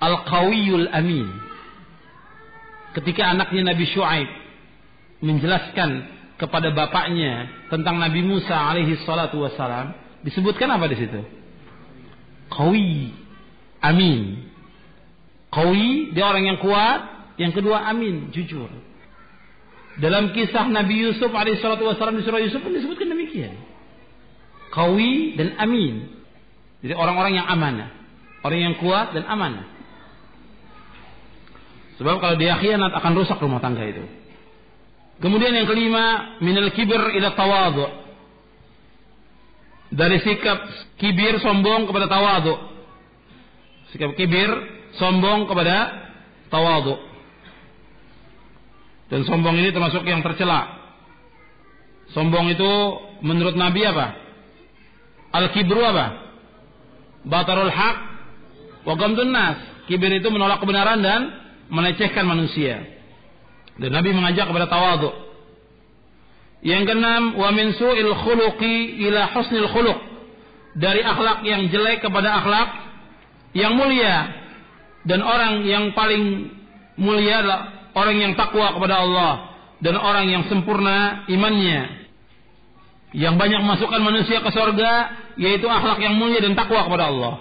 Al-Qawiyul 0.00 0.88
Amin. 0.92 1.28
Ketika 2.96 3.28
anaknya 3.28 3.74
Nabi 3.74 3.84
Shu'aib 3.92 4.28
menjelaskan 5.20 6.15
kepada 6.36 6.72
bapaknya 6.72 7.48
tentang 7.72 7.96
Nabi 7.96 8.20
Musa 8.20 8.52
alaihi 8.52 9.00
salatu 9.04 9.40
wassalam, 9.40 9.96
disebutkan 10.24 10.68
apa 10.68 10.86
di 10.88 10.96
situ? 11.00 11.20
Qawi, 12.52 13.12
amin. 13.80 14.46
Qawi 15.48 16.12
dia 16.12 16.24
orang 16.28 16.44
yang 16.44 16.58
kuat, 16.60 17.32
yang 17.40 17.52
kedua 17.56 17.88
amin, 17.88 18.32
jujur. 18.32 18.68
Dalam 19.96 20.36
kisah 20.36 20.68
Nabi 20.68 21.08
Yusuf 21.08 21.32
alaihissalatu 21.32 21.88
wassalam 21.88 22.20
di 22.20 22.24
surah 22.28 22.40
Yusuf 22.44 22.60
pun 22.60 22.76
disebutkan 22.76 23.08
demikian. 23.08 23.56
Kawi 24.68 25.40
dan 25.40 25.56
amin. 25.56 26.12
Jadi 26.84 26.92
orang-orang 26.92 27.40
yang 27.40 27.48
amanah. 27.48 27.88
Orang 28.44 28.60
yang 28.60 28.74
kuat 28.76 29.16
dan 29.16 29.24
amanah. 29.24 29.64
Sebab 31.96 32.20
kalau 32.20 32.36
dia 32.36 32.60
khianat 32.60 32.92
akan 32.92 33.12
rusak 33.16 33.40
rumah 33.40 33.56
tangga 33.64 33.88
itu. 33.88 34.04
Kemudian 35.16 35.52
yang 35.56 35.64
kelima, 35.64 36.36
minal 36.44 36.68
kibir 36.76 37.00
ila 37.16 37.32
tawadu. 37.32 37.86
Dari 39.96 40.20
sikap 40.20 40.58
kibir 41.00 41.40
sombong 41.40 41.88
kepada 41.88 42.06
tawadu. 42.10 42.54
Sikap 43.94 44.12
kibir 44.12 44.50
sombong 45.00 45.48
kepada 45.48 45.94
tawadu. 46.52 47.00
Dan 49.06 49.22
sombong 49.24 49.56
ini 49.56 49.70
termasuk 49.70 50.02
yang 50.04 50.20
tercela. 50.20 50.84
Sombong 52.12 52.52
itu 52.52 52.70
menurut 53.24 53.54
Nabi 53.54 53.86
apa? 53.86 54.06
Al-kibru 55.32 55.80
apa? 55.80 56.06
Batarul 57.24 57.72
haq 57.72 57.96
wa 58.84 58.94
nas. 59.26 59.58
Kibir 59.86 60.10
itu 60.18 60.28
menolak 60.28 60.58
kebenaran 60.58 60.98
dan 61.00 61.20
melecehkan 61.70 62.26
manusia. 62.26 62.95
Dan 63.76 63.90
Nabi 63.92 64.10
mengajak 64.16 64.48
kepada 64.48 64.66
tawadhu. 64.68 65.10
Yang 66.64 66.82
keenam, 66.88 67.36
wa 67.36 67.52
min 67.52 67.76
su'il 67.76 68.12
khuluqi 68.16 69.04
ila 69.06 69.28
husnil 69.36 69.68
khuluq. 69.68 69.98
Dari 70.76 71.00
akhlak 71.04 71.44
yang 71.44 71.68
jelek 71.68 72.04
kepada 72.04 72.40
akhlak 72.40 72.68
yang 73.52 73.76
mulia. 73.76 74.44
Dan 75.06 75.22
orang 75.22 75.62
yang 75.68 75.92
paling 75.94 76.50
mulia 76.98 77.44
adalah 77.44 77.60
orang 77.96 78.16
yang 78.20 78.32
takwa 78.36 78.76
kepada 78.76 78.96
Allah 79.00 79.32
dan 79.80 79.94
orang 79.96 80.28
yang 80.28 80.42
sempurna 80.48 81.28
imannya. 81.28 82.08
Yang 83.16 83.34
banyak 83.40 83.62
masukkan 83.64 84.00
manusia 84.02 84.44
ke 84.44 84.50
surga 84.52 84.92
yaitu 85.40 85.64
akhlak 85.68 86.00
yang 86.00 86.20
mulia 86.20 86.40
dan 86.40 86.52
takwa 86.52 86.84
kepada 86.84 87.08
Allah. 87.08 87.34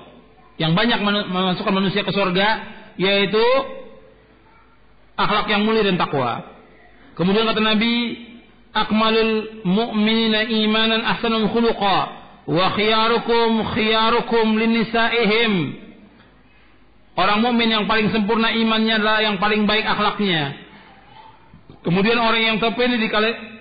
Yang 0.56 0.72
banyak 0.72 1.00
memasukkan 1.32 1.74
manusia 1.76 2.04
ke 2.04 2.12
surga 2.16 2.48
yaitu 2.96 3.44
akhlak 5.16 5.48
yang 5.52 5.64
mulia 5.64 5.84
dan 5.84 5.96
takwa. 6.00 6.44
Kemudian 7.16 7.48
kata 7.48 7.64
Nabi, 7.64 7.96
akmalul 8.76 9.64
mu'minina 9.64 10.48
imanan 10.52 11.02
ahsanul 11.16 11.48
khuluqa 11.52 11.98
wa 12.46 12.66
khiyarukum 12.76 13.64
khiyarukum 13.72 14.46
linisaihim. 14.60 15.54
Orang 17.16 17.40
mukmin 17.40 17.72
yang 17.72 17.88
paling 17.88 18.12
sempurna 18.12 18.52
imannya 18.52 19.00
adalah 19.00 19.24
yang 19.24 19.40
paling 19.40 19.64
baik 19.64 19.88
akhlaknya. 19.88 20.68
Kemudian 21.88 22.20
orang 22.20 22.44
yang 22.44 22.58
terpilih 22.60 23.00
di, 23.00 23.08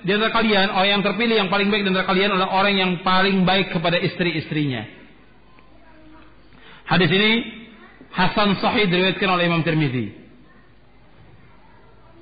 di 0.03 0.11
antara 0.11 0.33
kalian, 0.35 0.75
orang 0.75 0.91
yang 0.99 1.05
terpilih 1.07 1.37
yang 1.39 1.51
paling 1.53 1.71
baik 1.71 1.87
di 1.87 1.91
antara 1.95 2.09
kalian 2.09 2.35
adalah 2.35 2.51
orang 2.51 2.75
yang 2.75 2.91
paling 3.07 3.47
baik 3.47 3.71
kepada 3.71 4.03
istri-istrinya. 4.03 4.83
Hadis 6.85 7.11
ini 7.15 7.33
Hasan 8.11 8.59
Sahih 8.59 8.91
diriwayatkan 8.91 9.29
oleh 9.31 9.45
Imam 9.47 9.63
Tirmizi. 9.63 10.24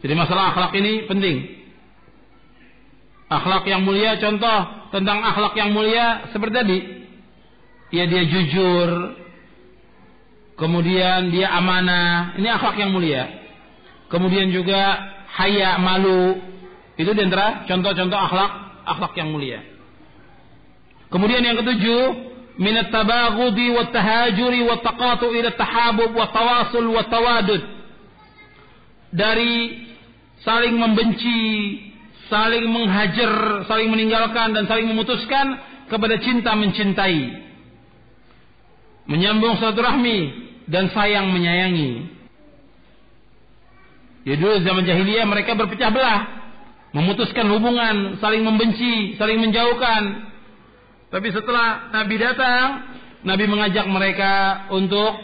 Jadi 0.03 0.15
masalah 0.19 0.51
akhlak 0.51 0.75
ini 0.75 1.07
penting. 1.07 1.63
Akhlak 3.31 3.65
yang 3.71 3.87
mulia 3.87 4.19
contoh 4.19 4.59
tentang 4.91 5.23
akhlak 5.23 5.55
yang 5.57 5.71
mulia 5.71 6.29
seperti 6.35 6.55
tadi. 6.59 6.79
Ya 7.95 8.05
dia 8.11 8.27
jujur. 8.27 9.15
Kemudian 10.59 11.31
dia 11.31 11.55
amanah. 11.55 12.35
Ini 12.37 12.49
akhlak 12.51 12.77
yang 12.83 12.91
mulia. 12.91 13.31
Kemudian 14.11 14.51
juga 14.51 14.99
haya 15.39 15.79
malu. 15.79 16.43
Itu 16.99 17.15
di 17.15 17.23
antara 17.23 17.65
contoh-contoh 17.71 18.19
akhlak 18.19 18.51
akhlak 18.85 19.13
yang 19.17 19.31
mulia. 19.31 19.63
Kemudian 21.09 21.45
yang 21.45 21.61
ketujuh, 21.61 22.05
minat 22.59 22.91
tabaghudi 22.91 23.71
wa 23.71 23.85
tahajuri 23.93 24.61
wa 24.65 24.77
taqatu 24.81 25.31
ila 25.31 25.51
tahabub 25.57 26.11
wa 26.13 26.27
tawasul 26.33 26.91
wa 26.91 27.05
tawadud. 27.07 27.63
Dari 29.13 29.53
saling 30.43 30.75
membenci, 30.79 31.41
saling 32.27 32.67
menghajar, 32.71 33.65
saling 33.67 33.89
meninggalkan 33.91 34.55
dan 34.55 34.65
saling 34.67 34.87
memutuskan 34.91 35.59
kepada 35.91 36.19
cinta 36.23 36.55
mencintai. 36.55 37.43
Menyambung 39.07 39.59
silaturahmi 39.59 40.19
dan 40.71 40.91
sayang 40.95 41.31
menyayangi. 41.35 42.23
Ya 44.23 44.39
dulu 44.39 44.63
zaman 44.63 44.87
jahiliyah 44.87 45.27
mereka 45.27 45.59
berpecah 45.59 45.91
belah, 45.91 46.21
memutuskan 46.95 47.51
hubungan, 47.51 48.23
saling 48.23 48.47
membenci, 48.47 49.19
saling 49.19 49.43
menjauhkan. 49.43 50.31
Tapi 51.11 51.29
setelah 51.35 51.91
Nabi 51.91 52.17
datang, 52.23 52.67
Nabi 53.27 53.45
mengajak 53.51 53.87
mereka 53.91 54.67
untuk 54.71 55.19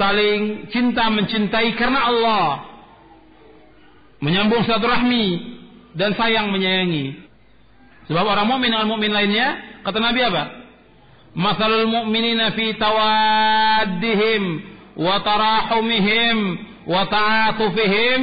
saling 0.00 0.72
cinta 0.72 1.12
mencintai 1.12 1.76
karena 1.76 2.08
Allah 2.08 2.71
menyambung 4.22 4.62
silaturahmi 4.62 5.26
dan 5.98 6.14
sayang 6.14 6.48
menyayangi. 6.54 7.18
Sebab 8.06 8.24
orang 8.24 8.46
mukmin 8.48 8.70
dengan 8.70 8.88
mukmin 8.88 9.10
lainnya, 9.12 9.78
kata 9.82 9.98
Nabi 9.98 10.20
apa? 10.22 10.44
Masalul 11.32 11.88
mu'minina 11.88 12.52
fi 12.52 12.76
tawaddihim 12.76 14.42
wa 15.00 15.16
tarahumihim 15.24 16.38
wa 16.84 17.08
ta'atufihim 17.08 18.20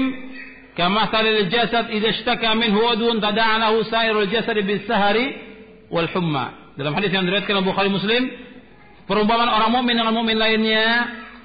kama 0.78 1.10
salil 1.10 1.50
jasad 1.50 1.90
idza 1.90 2.10
ishtaka 2.16 2.54
minhu 2.54 2.80
wadun 2.80 3.18
tada'a 3.18 3.66
sairul 3.90 4.30
jasad 4.30 4.56
bis 4.64 4.86
sahari 4.86 5.36
wal 5.90 6.08
humma. 6.14 6.72
Dalam 6.78 6.96
hadis 6.96 7.12
yang 7.12 7.28
diriwayatkan 7.28 7.66
Bukhari 7.66 7.92
Muslim, 7.92 8.30
perumpamaan 9.10 9.52
orang 9.52 9.74
mukmin 9.74 10.00
dengan 10.00 10.14
mukmin 10.16 10.38
lainnya 10.38 10.86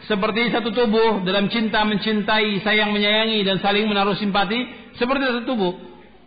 seperti 0.05 0.53
satu 0.53 0.69
tubuh 0.75 1.25
dalam 1.25 1.49
cinta 1.49 1.81
mencintai, 1.85 2.61
sayang 2.61 2.93
menyayangi 2.93 3.41
dan 3.47 3.57
saling 3.65 3.89
menaruh 3.89 4.17
simpati 4.21 4.69
seperti 5.01 5.23
satu 5.25 5.43
tubuh. 5.49 5.73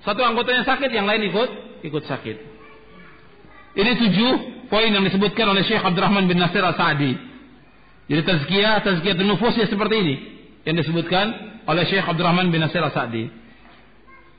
Satu 0.01 0.21
anggotanya 0.25 0.65
sakit, 0.65 0.89
yang 0.89 1.05
lain 1.05 1.29
ikut 1.29 1.49
ikut 1.85 2.03
sakit. 2.09 2.37
Ini 3.77 3.91
tujuh 4.01 4.31
poin 4.73 4.89
yang 4.89 5.05
disebutkan 5.05 5.45
oleh 5.53 5.61
Syekh 5.61 5.85
Abdurrahman 5.85 6.25
bin 6.25 6.41
Nasir 6.41 6.65
Al-Sa'di. 6.65 7.13
Jadi 8.09 8.21
tazkiyah, 8.25 8.81
tazkiyah 8.81 9.19
nufus 9.21 9.53
ya 9.53 9.69
seperti 9.69 9.95
ini 10.01 10.15
yang 10.65 10.75
disebutkan 10.81 11.25
oleh 11.69 11.83
Syekh 11.85 12.07
Abdurrahman 12.07 12.49
bin 12.49 12.65
Nasir 12.65 12.81
Al-Sa'di. 12.81 13.29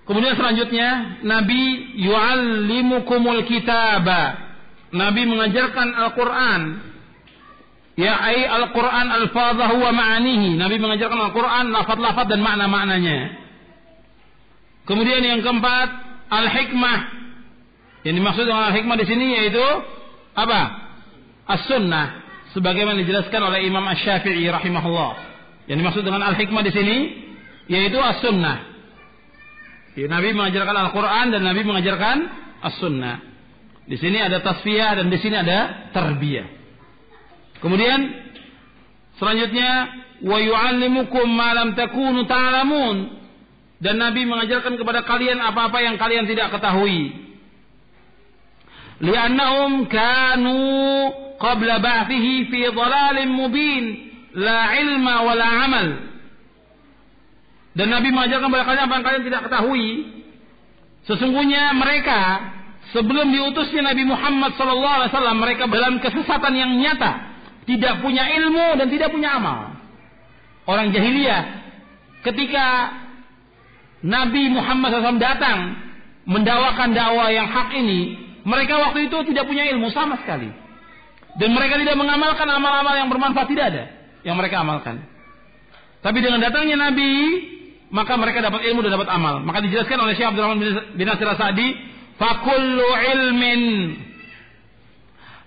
Kemudian 0.08 0.34
selanjutnya 0.34 1.20
Nabi 1.22 1.94
yu'allimukumul 2.00 3.44
kitaba. 3.44 4.50
Nabi 4.88 5.28
mengajarkan 5.28 5.88
Al-Qur'an 5.94 6.60
Ya 7.98 8.14
ai 8.14 8.46
Al-Quran 8.46 9.10
al-fadhahu 9.10 9.82
wa 9.82 9.90
ma'anihi. 9.90 10.54
Nabi 10.54 10.78
mengajarkan 10.78 11.18
Al-Quran, 11.18 11.74
lafad-lafad 11.74 12.30
dan 12.30 12.38
makna-maknanya. 12.46 13.34
Kemudian 14.86 15.18
yang 15.18 15.42
keempat, 15.42 15.88
al-hikmah. 16.30 16.98
Yang 18.06 18.14
dimaksud 18.22 18.44
dengan 18.46 18.70
al-hikmah 18.70 18.96
di 19.02 19.06
sini 19.10 19.26
yaitu 19.42 19.66
apa? 20.38 20.60
As-sunnah. 21.50 22.22
Sebagaimana 22.54 23.02
dijelaskan 23.02 23.42
oleh 23.42 23.66
Imam 23.66 23.82
Ash-Syafi'i 23.90 24.46
rahimahullah. 24.46 25.12
Yang 25.66 25.78
dimaksud 25.82 26.02
dengan 26.06 26.22
al-hikmah 26.22 26.62
di 26.62 26.70
sini 26.70 26.96
yaitu 27.66 27.98
as-sunnah. 27.98 28.62
Ya, 29.98 30.06
Nabi 30.06 30.38
mengajarkan 30.38 30.76
Al-Quran 30.86 31.34
dan 31.34 31.42
Nabi 31.42 31.66
mengajarkan 31.66 32.16
as-sunnah. 32.62 33.26
Di 33.90 33.98
sini 33.98 34.22
ada 34.22 34.38
tasfiyah 34.38 35.02
dan 35.02 35.10
di 35.10 35.18
sini 35.18 35.34
ada 35.34 35.90
tarbiyah. 35.90 36.57
Kemudian 37.58 38.00
selanjutnya 39.18 39.70
wa 40.22 40.38
yu'allimukum 40.38 41.26
ma 41.26 41.54
lam 41.54 41.74
takunu 41.74 42.26
ta'lamun 42.26 43.18
dan 43.78 43.98
Nabi 43.98 44.26
mengajarkan 44.26 44.74
kepada 44.74 45.06
kalian 45.06 45.38
apa-apa 45.38 45.78
yang 45.82 45.94
kalian 45.98 46.26
tidak 46.26 46.50
ketahui. 46.54 47.14
Li'annahum 48.98 49.86
kanu 49.86 50.58
qabla 51.38 51.78
ba'thihi 51.78 52.50
fi 52.50 52.60
dhalalin 52.74 53.30
mubin 53.30 53.84
la 54.34 54.74
ilma 54.74 55.14
wa 55.22 55.34
la 55.38 55.48
amal. 55.66 55.86
Dan 57.78 57.94
Nabi 57.94 58.10
mengajarkan 58.10 58.50
kepada 58.50 58.66
kalian 58.66 58.84
apa 58.90 58.94
yang 58.98 59.06
kalian 59.06 59.24
tidak 59.30 59.42
ketahui. 59.46 59.86
Sesungguhnya 61.06 61.70
mereka 61.78 62.20
sebelum 62.90 63.30
diutusnya 63.30 63.86
Nabi 63.86 64.02
Muhammad 64.02 64.58
SAW 64.58 65.38
mereka 65.38 65.70
dalam 65.70 66.02
kesesatan 66.02 66.52
yang 66.58 66.74
nyata 66.74 67.27
tidak 67.68 68.00
punya 68.00 68.24
ilmu 68.40 68.80
dan 68.80 68.88
tidak 68.88 69.12
punya 69.12 69.36
amal. 69.36 69.76
Orang 70.64 70.88
jahiliyah 70.88 71.42
ketika 72.24 72.96
Nabi 74.00 74.48
Muhammad 74.48 74.88
SAW 75.04 75.20
datang 75.20 75.76
mendawakan 76.24 76.96
dakwah 76.96 77.28
yang 77.28 77.48
hak 77.48 77.76
ini, 77.76 78.16
mereka 78.48 78.80
waktu 78.80 79.12
itu 79.12 79.16
tidak 79.28 79.44
punya 79.44 79.68
ilmu 79.68 79.92
sama 79.92 80.16
sekali. 80.24 80.48
Dan 81.36 81.52
mereka 81.52 81.76
tidak 81.76 81.94
mengamalkan 82.00 82.48
amal-amal 82.48 82.94
yang 82.96 83.12
bermanfaat 83.12 83.48
tidak 83.52 83.66
ada 83.76 83.84
yang 84.24 84.34
mereka 84.34 84.64
amalkan. 84.64 85.04
Tapi 86.00 86.18
dengan 86.24 86.40
datangnya 86.40 86.88
Nabi, 86.88 87.12
maka 87.92 88.16
mereka 88.16 88.40
dapat 88.40 88.64
ilmu 88.64 88.80
dan 88.80 88.96
dapat 88.96 89.08
amal. 89.12 89.44
Maka 89.44 89.60
dijelaskan 89.60 89.98
oleh 89.98 90.14
Syekh 90.16 90.30
Abdurrahman 90.34 90.58
bin 90.96 91.04
Nasir 91.04 91.28
Sa'di, 91.36 91.68
"Fakullu 92.16 92.88
ilmin 93.12 93.62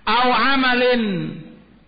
au 0.06 0.28
amalin 0.32 1.02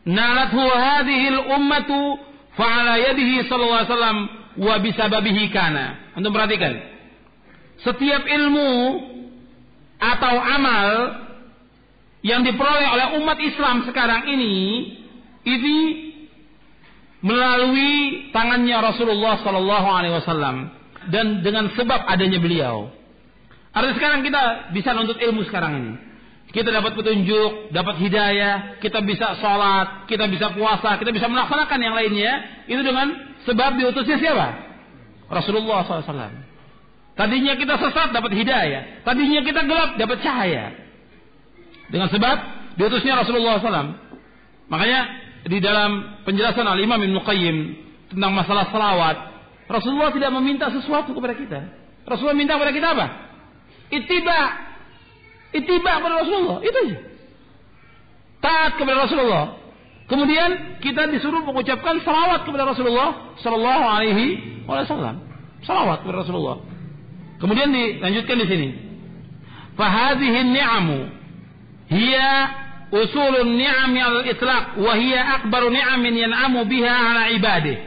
nalathu 0.05 0.61
hadhihi 0.61 1.27
al-ummatu 1.33 2.21
fa'ala 2.57 3.01
yadihi 3.01 3.49
sallallahu 3.49 3.81
alaihi 3.83 3.93
wasallam 3.93 4.19
wa 4.61 4.75
bisababihi 4.79 5.45
kana. 5.51 6.15
Untuk 6.15 6.31
perhatikan. 6.31 6.73
Setiap 7.83 8.23
ilmu 8.23 8.71
atau 9.99 10.35
amal 10.39 10.89
yang 12.25 12.41
diperoleh 12.41 12.89
oleh 12.89 13.07
umat 13.21 13.39
Islam 13.43 13.85
sekarang 13.85 14.31
ini 14.33 14.55
ini 15.45 15.79
melalui 17.21 18.29
tangannya 18.33 18.77
Rasulullah 18.81 19.41
sallallahu 19.45 19.89
alaihi 19.89 20.15
wasallam 20.17 20.57
dan 21.13 21.45
dengan 21.45 21.73
sebab 21.77 22.05
adanya 22.09 22.41
beliau. 22.41 22.89
Artinya 23.75 23.97
sekarang 23.99 24.21
kita 24.25 24.73
bisa 24.73 24.95
nuntut 24.95 25.19
ilmu 25.21 25.45
sekarang 25.51 25.73
ini. 25.83 25.93
Kita 26.55 26.71
dapat 26.71 26.95
petunjuk, 26.95 27.75
dapat 27.75 27.99
hidayah, 27.99 28.79
kita 28.79 29.03
bisa 29.03 29.35
sholat, 29.43 30.07
kita 30.07 30.31
bisa 30.31 30.55
puasa, 30.55 30.95
kita 31.03 31.11
bisa 31.11 31.27
melaksanakan 31.27 31.79
yang 31.83 31.99
lainnya. 31.99 32.63
Itu 32.71 32.79
dengan 32.87 33.11
sebab 33.43 33.75
diutusnya 33.75 34.23
siapa? 34.23 34.49
Rasulullah 35.35 35.83
SAW. 35.83 36.47
Tadinya 37.19 37.59
kita 37.59 37.75
sesat 37.75 38.15
dapat 38.15 38.39
hidayah, 38.39 39.03
tadinya 39.03 39.43
kita 39.43 39.67
gelap 39.67 39.99
dapat 39.99 40.23
cahaya. 40.23 40.79
Dengan 41.91 42.07
sebab 42.15 42.37
diutusnya 42.79 43.19
Rasulullah 43.19 43.59
SAW. 43.59 43.99
Makanya 44.71 45.01
di 45.51 45.59
dalam 45.59 46.23
penjelasan 46.23 46.71
Al 46.71 46.79
Imam 46.79 47.03
Ibnu 47.03 47.19
Qayyim 47.27 47.57
tentang 48.15 48.31
masalah 48.31 48.71
salawat, 48.71 49.17
Rasulullah 49.67 50.15
tidak 50.15 50.31
meminta 50.39 50.71
sesuatu 50.71 51.19
kepada 51.19 51.35
kita. 51.35 51.61
Rasulullah 52.07 52.39
minta 52.39 52.55
kepada 52.55 52.71
kita 52.71 52.89
apa? 52.95 53.07
Ittiba 53.91 54.39
Itiba 55.55 56.03
kepada 56.03 56.27
Rasulullah, 56.27 56.59
itu 56.67 56.77
aja. 56.83 56.99
Taat 58.43 58.73
kepada 58.75 59.07
Rasulullah. 59.07 59.47
Kemudian 60.05 60.83
kita 60.85 61.09
disuruh 61.09 61.47
mengucapkan 61.47 61.97
salawat 62.05 62.45
kepada 62.45 62.69
Rasulullah 62.69 63.39
Sallallahu 63.41 63.85
Alaihi 63.89 64.27
Wasallam. 64.69 65.23
Salawat 65.65 66.05
kepada 66.05 66.27
Rasulullah. 66.27 66.61
Kemudian 67.41 67.73
dilanjutkan 67.73 68.37
di 68.45 68.47
sini. 68.51 68.69
Fahadihi 69.79 70.41
ni'amu 70.55 70.99
hiya 71.89 72.31
usulun 72.93 73.59
ni'ami 73.59 74.01
al-itlaq 74.03 74.77
wa 74.77 74.93
hiya 74.93 75.41
akbaru 75.41 75.73
ni'amin 75.73 76.15
yan'amu 76.15 76.69
biha 76.69 76.95
ala 76.95 77.23
ibadih. 77.33 77.79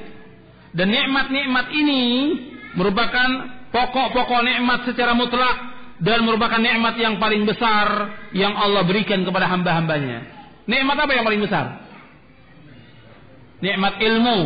Dan 0.73 0.89
nikmat-nikmat 0.89 1.67
ini 1.69 2.01
merupakan 2.73 3.29
pokok-pokok 3.75 4.41
nikmat 4.41 4.89
secara 4.89 5.13
mutlak 5.13 5.66
dan 5.97 6.21
merupakan 6.21 6.61
nikmat 6.61 6.93
yang 7.01 7.17
paling 7.17 7.45
besar 7.49 8.13
yang 8.33 8.53
Allah 8.53 8.85
berikan 8.85 9.25
kepada 9.25 9.49
hamba-hambanya. 9.49 10.29
Nikmat 10.69 10.97
apa 10.99 11.11
yang 11.17 11.25
paling 11.25 11.41
besar? 11.41 11.65
Nikmat 13.57 13.97
ilmu 13.97 14.39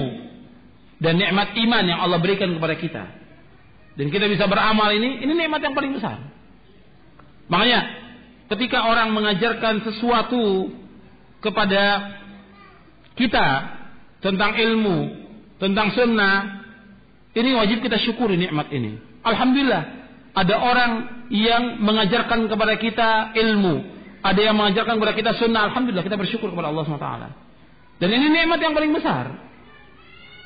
dan 1.03 1.19
nikmat 1.19 1.51
iman 1.59 1.83
yang 1.83 1.99
Allah 1.99 2.19
berikan 2.23 2.55
kepada 2.55 2.75
kita. 2.79 3.03
Dan 3.99 4.07
kita 4.07 4.31
bisa 4.31 4.47
beramal 4.47 4.87
ini, 4.95 5.19
ini 5.19 5.33
nikmat 5.35 5.59
yang 5.59 5.75
paling 5.75 5.91
besar. 5.91 6.23
Makanya 7.51 7.79
ketika 8.55 8.87
orang 8.87 9.11
mengajarkan 9.11 9.83
sesuatu 9.83 10.71
kepada 11.43 12.15
kita 13.19 13.47
tentang 14.23 14.55
ilmu, 14.55 14.97
tentang 15.59 15.91
sunnah, 15.91 16.63
ini 17.35 17.51
wajib 17.59 17.83
kita 17.83 17.99
syukuri 17.99 18.39
nikmat 18.39 18.71
ini. 18.71 18.95
Alhamdulillah 19.27 20.00
ada 20.32 20.56
orang 20.63 20.91
yang 21.28 21.84
mengajarkan 21.84 22.48
kepada 22.48 22.80
kita 22.80 23.10
ilmu. 23.36 24.00
Ada 24.22 24.52
yang 24.52 24.56
mengajarkan 24.56 24.96
kepada 24.96 25.15
kita 25.17 25.32
sunnah. 25.36 25.72
Alhamdulillah 25.72 26.06
kita 26.08 26.15
bersyukur 26.15 26.54
kepada 26.56 26.72
Allah 26.72 26.84
SWT. 26.88 27.10
Dan 28.00 28.10
ini 28.15 28.28
nikmat 28.32 28.60
yang 28.63 28.72
paling 28.72 28.96
besar. 28.96 29.28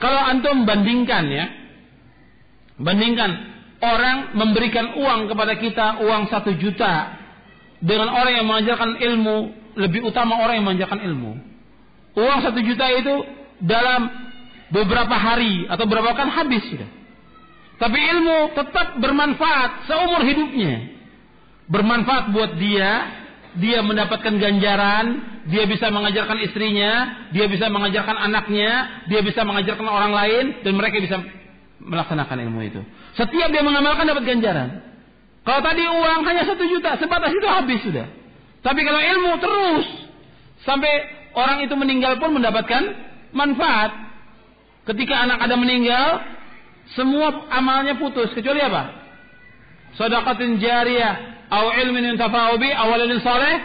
Kalau 0.02 0.21
antum 0.26 0.65
bandingkan 0.65 1.26
ya. 1.30 1.45
Bandingkan 2.82 3.30
orang 3.84 4.36
memberikan 4.36 4.98
uang 5.00 5.30
kepada 5.30 5.54
kita 5.60 6.02
uang 6.02 6.34
satu 6.34 6.58
juta. 6.58 7.21
Dengan 7.84 8.10
orang 8.10 8.41
yang 8.41 8.48
mengajarkan 8.50 8.98
ilmu. 8.98 9.38
Lebih 9.76 10.08
utama 10.08 10.39
orang 10.41 10.63
yang 10.63 10.65
mengajarkan 10.65 11.04
ilmu. 11.04 11.32
Uang 12.15 12.39
satu 12.41 12.58
juta 12.63 12.89
itu 12.95 13.15
dalam 13.60 14.08
beberapa 14.71 15.13
hari 15.13 15.67
atau 15.67 15.84
beberapa 15.86 16.15
kan 16.15 16.32
habis 16.32 16.63
sudah. 16.71 17.04
Tapi 17.75 17.97
ilmu 17.99 18.55
tetap 18.55 18.99
bermanfaat 19.03 19.89
seumur 19.91 20.23
hidupnya. 20.23 20.95
Bermanfaat 21.67 22.31
buat 22.31 22.55
dia, 22.55 22.91
dia 23.59 23.79
mendapatkan 23.83 24.35
ganjaran, 24.38 25.05
dia 25.51 25.67
bisa 25.67 25.91
mengajarkan 25.91 26.39
istrinya, 26.45 26.93
dia 27.35 27.45
bisa 27.51 27.67
mengajarkan 27.67 28.15
anaknya, 28.15 29.03
dia 29.11 29.19
bisa 29.25 29.43
mengajarkan 29.43 29.88
orang 29.88 30.13
lain, 30.13 30.45
dan 30.63 30.73
mereka 30.77 31.03
bisa 31.03 31.17
melaksanakan 31.83 32.38
ilmu 32.47 32.59
itu. 32.63 32.81
Setiap 33.19 33.49
dia 33.51 33.63
mengamalkan 33.63 34.07
dapat 34.07 34.23
ganjaran. 34.23 34.69
Kalau 35.45 35.61
tadi 35.61 35.83
uang 35.85 36.25
hanya 36.25 36.43
satu 36.47 36.63
juta, 36.65 36.97
sebatas 36.97 37.31
itu 37.31 37.47
habis 37.47 37.79
sudah. 37.85 38.07
Tapi 38.65 38.81
kalau 38.81 38.97
ilmu 38.97 39.31
terus, 39.38 39.88
sampai 40.65 40.91
orang 41.38 41.61
itu 41.61 41.75
meninggal 41.77 42.17
pun 42.17 42.33
mendapatkan 42.33 42.83
manfaat. 43.29 43.93
Ketika 44.89 45.29
anak 45.29 45.45
ada 45.45 45.55
meninggal, 45.57 46.35
semua 46.93 47.50
amalnya 47.50 47.98
putus 47.98 48.30
kecuali 48.38 48.62
apa? 48.62 48.84
Sedekatin 49.98 50.62
jariyah 50.62 51.50
atau 51.50 51.74
ilmin 51.74 52.13
yuntafa'u 52.13 52.62
bi 52.62 52.69
aw 52.69 52.86
waladin 52.93 53.21
saleh 53.26 53.56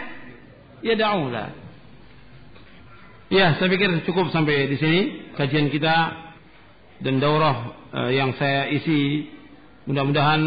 yad'ulah. 0.81 1.49
Ya, 3.31 3.55
saya 3.55 3.71
pikir 3.71 4.03
cukup 4.03 4.33
sampai 4.33 4.67
di 4.67 4.75
sini 4.75 4.99
kajian 5.39 5.71
kita 5.71 5.95
dan 6.99 7.21
daurah 7.21 7.77
eh, 7.93 8.11
yang 8.17 8.35
saya 8.35 8.67
isi. 8.73 9.29
Mudah-mudahan 9.87 10.41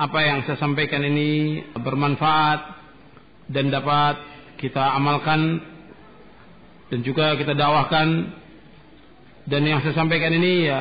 apa 0.00 0.18
yang 0.24 0.42
saya 0.46 0.58
sampaikan 0.58 1.04
ini 1.04 1.62
bermanfaat 1.78 2.60
dan 3.52 3.70
dapat 3.70 4.18
kita 4.58 4.82
amalkan 4.98 5.62
dan 6.90 7.00
juga 7.06 7.38
kita 7.38 7.54
dakwahkan 7.54 8.08
dan 9.46 9.62
yang 9.62 9.84
saya 9.84 9.94
sampaikan 9.94 10.32
ini 10.34 10.66
ya 10.66 10.80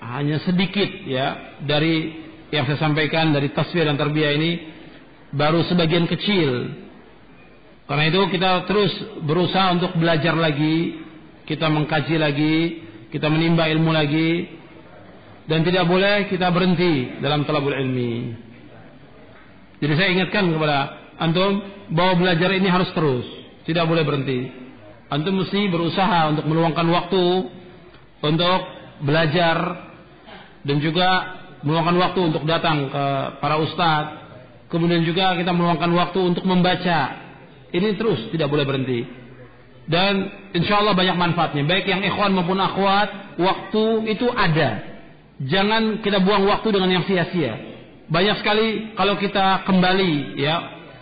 hanya 0.00 0.40
sedikit 0.42 0.88
ya 1.04 1.60
dari 1.60 2.28
yang 2.50 2.66
saya 2.66 2.80
sampaikan 2.80 3.30
dari 3.30 3.52
taswir 3.52 3.86
dan 3.86 4.00
terbiah 4.00 4.32
ini 4.34 4.52
baru 5.30 5.62
sebagian 5.68 6.08
kecil. 6.10 6.72
Karena 7.86 8.06
itu 8.06 8.20
kita 8.30 8.70
terus 8.70 8.92
berusaha 9.26 9.74
untuk 9.74 9.98
belajar 9.98 10.34
lagi, 10.34 11.02
kita 11.46 11.66
mengkaji 11.66 12.16
lagi, 12.18 12.56
kita 13.10 13.26
menimba 13.26 13.66
ilmu 13.66 13.90
lagi 13.90 14.46
dan 15.50 15.66
tidak 15.66 15.90
boleh 15.90 16.30
kita 16.30 16.46
berhenti 16.54 17.18
dalam 17.18 17.42
talabul 17.42 17.74
ilmi. 17.74 18.34
Jadi 19.82 19.92
saya 19.98 20.08
ingatkan 20.14 20.46
kepada 20.54 20.78
antum 21.18 21.66
bahwa 21.90 22.22
belajar 22.22 22.54
ini 22.54 22.68
harus 22.70 22.90
terus, 22.94 23.26
tidak 23.66 23.90
boleh 23.90 24.06
berhenti. 24.06 24.46
Antum 25.10 25.42
mesti 25.42 25.66
berusaha 25.66 26.30
untuk 26.30 26.46
meluangkan 26.46 26.86
waktu 26.86 27.24
untuk 28.22 28.60
belajar 29.02 29.89
dan 30.64 30.76
juga 30.80 31.08
meluangkan 31.64 31.96
waktu 31.96 32.20
untuk 32.32 32.42
datang 32.48 32.88
ke 32.88 33.04
para 33.40 33.60
ustadz. 33.60 34.16
Kemudian 34.70 35.02
juga 35.02 35.34
kita 35.34 35.50
meluangkan 35.50 35.90
waktu 35.92 36.20
untuk 36.22 36.46
membaca. 36.46 36.98
Ini 37.70 37.98
terus 37.98 38.30
tidak 38.30 38.50
boleh 38.50 38.62
berhenti. 38.62 39.02
Dan 39.90 40.30
insya 40.54 40.78
Allah 40.78 40.94
banyak 40.94 41.18
manfaatnya. 41.18 41.66
Baik 41.66 41.90
yang 41.90 42.02
ikhwan 42.06 42.30
maupun 42.30 42.58
akhwat, 42.58 43.34
waktu 43.38 43.84
itu 44.14 44.30
ada. 44.30 44.86
Jangan 45.42 46.04
kita 46.06 46.22
buang 46.22 46.46
waktu 46.46 46.68
dengan 46.70 46.90
yang 47.00 47.04
sia-sia. 47.08 47.58
Banyak 48.06 48.42
sekali 48.42 48.94
kalau 48.94 49.18
kita 49.18 49.66
kembali 49.66 50.38
ya 50.38 50.54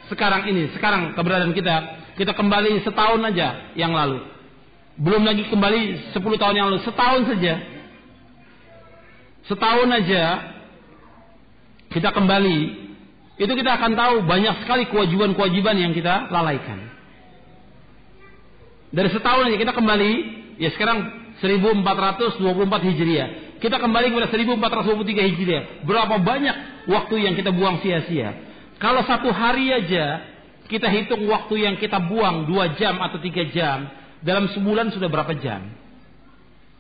sekarang 0.09 0.49
ini, 0.49 0.73
sekarang 0.73 1.13
keberadaan 1.13 1.53
kita, 1.53 1.77
kita 2.17 2.33
kembali 2.33 2.81
setahun 2.85 3.21
aja 3.29 3.77
yang 3.77 3.93
lalu. 3.93 4.25
Belum 4.97 5.23
lagi 5.23 5.45
kembali 5.53 6.13
10 6.17 6.21
tahun 6.41 6.55
yang 6.57 6.67
lalu, 6.73 6.81
setahun 6.85 7.29
saja 7.29 7.55
setahun 9.49 9.89
aja 9.91 10.25
kita 11.89 12.13
kembali, 12.13 12.59
itu 13.41 13.53
kita 13.57 13.71
akan 13.81 13.93
tahu 13.97 14.15
banyak 14.29 14.63
sekali 14.63 14.85
kewajiban-kewajiban 14.93 15.77
yang 15.81 15.93
kita 15.97 16.29
lalaikan. 16.29 16.93
Dari 18.93 19.09
setahun 19.13 19.49
aja 19.49 19.57
kita 19.57 19.73
kembali, 19.73 20.13
ya 20.61 20.69
sekarang 20.77 20.99
1424 21.41 22.89
Hijriah. 22.93 23.29
Kita 23.59 23.77
kembali 23.83 24.15
kepada 24.15 24.27
1423 24.31 25.29
Hijriah. 25.35 25.63
Berapa 25.83 26.21
banyak 26.23 26.87
waktu 26.87 27.15
yang 27.27 27.35
kita 27.35 27.51
buang 27.51 27.83
sia-sia. 27.83 28.35
Kalau 28.79 29.03
satu 29.03 29.35
hari 29.35 29.75
aja 29.75 30.23
kita 30.71 30.87
hitung 30.87 31.27
waktu 31.27 31.67
yang 31.67 31.75
kita 31.81 31.99
buang 31.99 32.47
dua 32.47 32.77
jam 32.79 33.01
atau 33.03 33.19
tiga 33.19 33.49
jam, 33.51 33.91
dalam 34.23 34.47
sebulan 34.53 34.95
sudah 34.95 35.09
berapa 35.11 35.35
jam? 35.41 35.67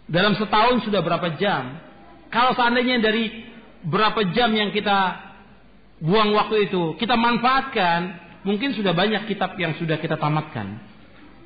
Dalam 0.09 0.38
setahun 0.38 0.87
sudah 0.87 1.00
berapa 1.02 1.37
jam? 1.37 1.88
Kalau 2.29 2.53
seandainya 2.53 3.01
dari 3.01 3.49
berapa 3.88 4.21
jam 4.37 4.53
yang 4.53 4.69
kita 4.75 5.17
buang 6.05 6.37
waktu 6.37 6.69
itu, 6.69 6.95
kita 7.01 7.17
manfaatkan, 7.17 8.01
mungkin 8.45 8.77
sudah 8.77 8.93
banyak 8.93 9.25
kitab 9.27 9.57
yang 9.57 9.75
sudah 9.81 9.97
kita 9.97 10.21
tamatkan. 10.21 10.79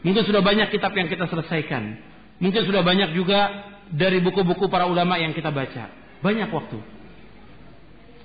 Mungkin 0.03 0.27
sudah 0.27 0.43
banyak 0.43 0.75
kitab 0.75 0.91
yang 0.99 1.07
kita 1.07 1.31
selesaikan. 1.31 1.95
Mungkin 2.43 2.67
sudah 2.67 2.83
banyak 2.83 3.15
juga 3.15 3.71
dari 3.87 4.19
buku-buku 4.19 4.67
para 4.67 4.91
ulama 4.91 5.15
yang 5.15 5.31
kita 5.31 5.55
baca. 5.55 5.87
Banyak 6.19 6.51
waktu. 6.51 6.79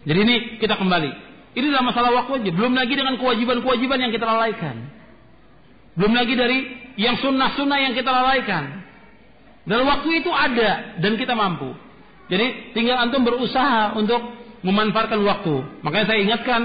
Jadi 0.09 0.19
ini 0.25 0.35
kita 0.57 0.73
kembali. 0.73 1.11
Ini 1.53 1.65
adalah 1.69 1.85
masalah 1.85 2.11
waktu 2.23 2.41
aja. 2.41 2.51
Belum 2.53 2.73
lagi 2.73 2.93
dengan 2.97 3.21
kewajiban-kewajiban 3.21 3.99
yang 4.01 4.11
kita 4.13 4.25
lalaikan. 4.25 4.75
Belum 5.97 6.13
lagi 6.13 6.33
dari 6.33 6.57
yang 6.97 7.21
sunnah-sunnah 7.21 7.79
yang 7.81 7.93
kita 7.93 8.09
lalaikan. 8.09 8.85
Dan 9.67 9.85
waktu 9.85 10.09
itu 10.23 10.31
ada 10.33 10.97
dan 10.97 11.13
kita 11.17 11.37
mampu. 11.37 11.73
Jadi 12.27 12.75
tinggal 12.75 12.99
antum 12.99 13.23
berusaha 13.23 13.95
untuk 13.95 14.19
memanfaatkan 14.63 15.19
waktu. 15.23 15.55
Makanya 15.83 16.05
saya 16.11 16.19
ingatkan 16.23 16.61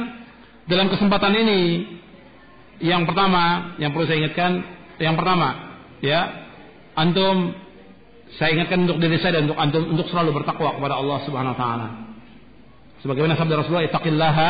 dalam 0.66 0.90
kesempatan 0.90 1.32
ini 1.38 1.60
yang 2.82 3.06
pertama 3.06 3.76
yang 3.78 3.94
perlu 3.94 4.10
saya 4.10 4.26
ingatkan, 4.26 4.58
yang 4.98 5.14
pertama, 5.14 5.78
ya, 6.02 6.20
antum 6.98 7.54
saya 8.40 8.58
ingatkan 8.58 8.88
untuk 8.88 8.98
diri 8.98 9.20
saya 9.22 9.38
dan 9.38 9.46
untuk 9.46 9.58
antum 9.60 9.82
untuk 9.92 10.06
selalu 10.10 10.42
bertakwa 10.42 10.74
kepada 10.74 10.94
Allah 10.98 11.18
Subhanahu 11.28 11.54
wa 11.54 11.58
taala. 11.58 11.88
Sebagaimana 13.06 13.34
sabda 13.38 13.54
Rasulullah, 13.60 13.86
"Ittaqillaha 13.86 14.48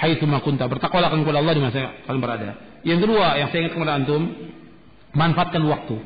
haitsu 0.00 0.24
ma 0.28 0.44
kunta." 0.44 0.68
Bertakwalah 0.68 1.12
kepada 1.12 1.38
Allah 1.38 1.54
di 1.54 1.60
mana 1.64 1.72
kalian 2.04 2.20
berada. 2.20 2.50
Yang 2.84 3.08
kedua, 3.08 3.26
yang 3.40 3.48
saya 3.48 3.60
ingat 3.64 3.72
kepada 3.78 3.92
antum, 3.96 4.22
manfaatkan 5.16 5.62
waktu. 5.64 5.96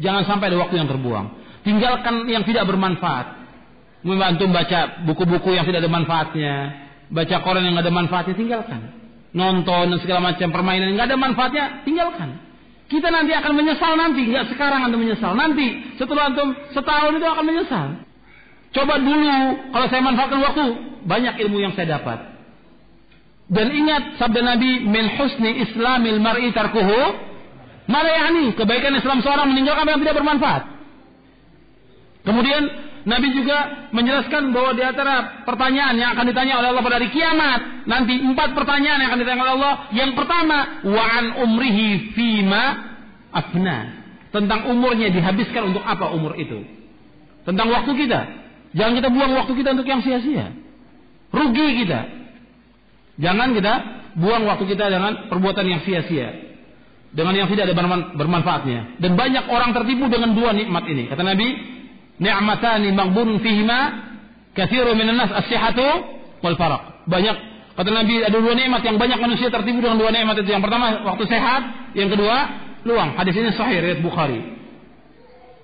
Jangan 0.00 0.22
sampai 0.24 0.50
ada 0.50 0.58
waktu 0.58 0.80
yang 0.80 0.88
terbuang. 0.88 1.41
Tinggalkan 1.62 2.26
yang 2.26 2.42
tidak 2.42 2.66
bermanfaat. 2.66 3.42
Membantu 4.02 4.50
baca 4.50 5.06
buku-buku 5.06 5.54
yang 5.54 5.62
tidak 5.62 5.86
ada 5.86 5.92
manfaatnya, 5.92 6.54
baca 7.06 7.36
koran 7.46 7.62
yang 7.62 7.78
tidak 7.78 7.86
ada 7.86 7.94
manfaatnya, 7.94 8.34
tinggalkan. 8.34 8.80
Nonton 9.30 9.94
dan 9.94 9.98
segala 10.02 10.20
macam 10.34 10.50
permainan 10.50 10.90
yang 10.90 10.96
tidak 10.98 11.08
ada 11.14 11.18
manfaatnya, 11.22 11.64
tinggalkan. 11.86 12.28
Kita 12.90 13.08
nanti 13.14 13.32
akan 13.32 13.52
menyesal 13.54 13.94
nanti, 13.94 14.26
nggak 14.26 14.52
sekarang 14.52 14.90
antum 14.90 15.00
menyesal. 15.00 15.32
Nanti 15.38 15.96
setelah 15.96 16.34
antum 16.34 16.50
setahun 16.74 17.14
itu 17.14 17.26
akan 17.30 17.44
menyesal. 17.46 17.86
Coba 18.74 18.94
dulu 18.98 19.30
kalau 19.70 19.86
saya 19.86 20.02
manfaatkan 20.02 20.40
waktu, 20.42 20.64
banyak 21.06 21.34
ilmu 21.46 21.62
yang 21.62 21.72
saya 21.78 22.02
dapat. 22.02 22.18
Dan 23.52 23.68
ingat 23.70 24.18
sabda 24.18 24.40
Nabi, 24.42 24.82
min 24.82 25.14
husni 25.14 25.62
islamil 25.62 26.18
mar'i 26.18 26.50
tarkuhu 26.50 27.30
kebaikan 28.56 28.94
Islam 28.94 29.20
seorang 29.20 29.50
meninggalkan 29.52 29.86
yang 29.88 30.00
tidak 30.00 30.16
bermanfaat. 30.22 30.62
Kemudian 32.22 32.62
Nabi 33.02 33.34
juga 33.34 33.90
menjelaskan 33.90 34.54
bahwa 34.54 34.78
di 34.78 34.82
antara 34.86 35.42
pertanyaan 35.42 35.98
yang 35.98 36.14
akan 36.14 36.26
ditanya 36.30 36.62
oleh 36.62 36.70
Allah 36.70 36.84
pada 36.86 36.96
hari 37.02 37.10
kiamat 37.10 37.86
nanti 37.90 38.14
empat 38.14 38.54
pertanyaan 38.54 39.02
yang 39.02 39.10
akan 39.10 39.20
ditanya 39.26 39.42
oleh 39.42 39.54
Allah. 39.58 39.74
Yang 39.90 40.10
pertama, 40.14 40.58
wa'an 40.86 41.26
umrihi 41.42 42.14
fima 42.14 42.62
afna. 43.34 44.06
Tentang 44.30 44.70
umurnya 44.70 45.10
dihabiskan 45.10 45.74
untuk 45.74 45.82
apa 45.82 46.14
umur 46.14 46.38
itu? 46.38 46.62
Tentang 47.42 47.68
waktu 47.74 47.90
kita. 47.90 48.20
Jangan 48.72 48.94
kita 48.96 49.08
buang 49.10 49.32
waktu 49.34 49.52
kita 49.58 49.68
untuk 49.74 49.88
yang 49.90 50.00
sia-sia. 50.00 50.54
Rugi 51.34 51.84
kita. 51.84 52.00
Jangan 53.18 53.50
kita 53.52 53.72
buang 54.16 54.46
waktu 54.46 54.64
kita 54.72 54.88
dengan 54.88 55.26
perbuatan 55.26 55.64
yang 55.66 55.80
sia-sia 55.84 56.52
dengan 57.12 57.36
yang 57.36 57.48
tidak 57.52 57.68
ada 57.68 57.76
bermanfaatnya. 58.16 58.96
Dan 58.96 59.20
banyak 59.20 59.44
orang 59.52 59.76
tertipu 59.76 60.08
dengan 60.08 60.32
dua 60.32 60.56
nikmat 60.56 60.88
ini. 60.88 61.12
Kata 61.12 61.20
Nabi, 61.20 61.71
ni'matani 62.22 62.94
maghbunun 62.94 63.42
fihima 63.42 63.78
kathiru 64.54 64.94
minan 64.94 65.18
nas 65.18 65.34
as-sihhatu 65.42 65.82
wal 66.46 66.54
faraq. 66.54 67.10
Banyak 67.10 67.36
kata 67.74 67.90
Nabi 67.90 68.22
ada 68.22 68.38
dua 68.38 68.54
nikmat 68.54 68.86
yang 68.86 68.96
banyak 68.96 69.18
manusia 69.18 69.50
tertipu 69.50 69.82
dengan 69.82 69.98
dua 69.98 70.14
nikmat 70.14 70.38
itu. 70.38 70.54
Yang 70.54 70.62
pertama 70.70 71.02
waktu 71.02 71.24
sehat, 71.26 71.62
yang 71.98 72.08
kedua 72.12 72.36
luang. 72.86 73.18
Hadis 73.18 73.34
ini 73.34 73.50
sahih 73.58 73.82
riwayat 73.82 74.00
Bukhari. 74.06 74.40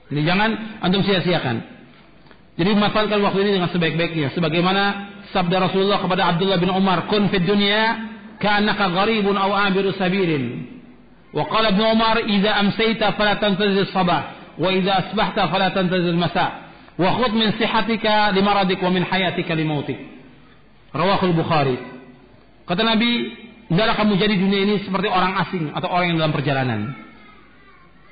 Jadi 0.08 0.22
jangan 0.24 0.50
antum 0.82 1.04
sia-siakan. 1.04 1.56
Jadi 2.58 2.70
manfaatkan 2.74 3.22
waktu 3.22 3.38
ini 3.46 3.50
dengan 3.60 3.70
sebaik-baiknya. 3.70 4.34
Sebagaimana 4.34 4.82
sabda 5.30 5.70
Rasulullah 5.70 6.02
kepada 6.02 6.26
Abdullah 6.26 6.58
bin 6.58 6.74
Umar, 6.74 7.06
"Kun 7.06 7.30
fid 7.30 7.46
dunya 7.46 8.08
ka'annaka 8.42 8.90
gharibun 8.98 9.38
aw 9.38 9.54
sabirin." 9.94 10.74
Wa 11.30 11.44
qala 11.46 11.70
Ibn 11.76 11.82
Umar, 11.92 12.16
"Idza 12.24 12.50
amsayta 12.56 13.14
fala 13.14 13.36
tantazir 13.38 13.86
sabah." 13.94 14.37
وإذا 14.59 14.99
أصبحت 14.99 15.39
فلا 15.39 15.69
تنتظر 15.69 16.09
المساء 16.09 16.51
وخذ 16.99 17.31
من 17.31 17.51
صحتك 17.51 18.05
لمرضك 18.37 18.83
ومن 18.83 19.03
حياتك 19.05 19.51
لموتك 19.51 19.99
رواه 20.95 21.21
البخاري 21.23 21.77
kata 22.63 22.81
Nabi 22.85 23.11
hendaklah 23.67 23.95
kamu 23.99 24.13
jadi 24.15 24.35
dunia 24.39 24.59
ini 24.63 24.75
seperti 24.87 25.11
orang 25.11 25.35
asing 25.41 25.73
atau 25.75 25.89
orang 25.91 26.15
yang 26.15 26.17
dalam 26.21 26.31
perjalanan 26.31 26.79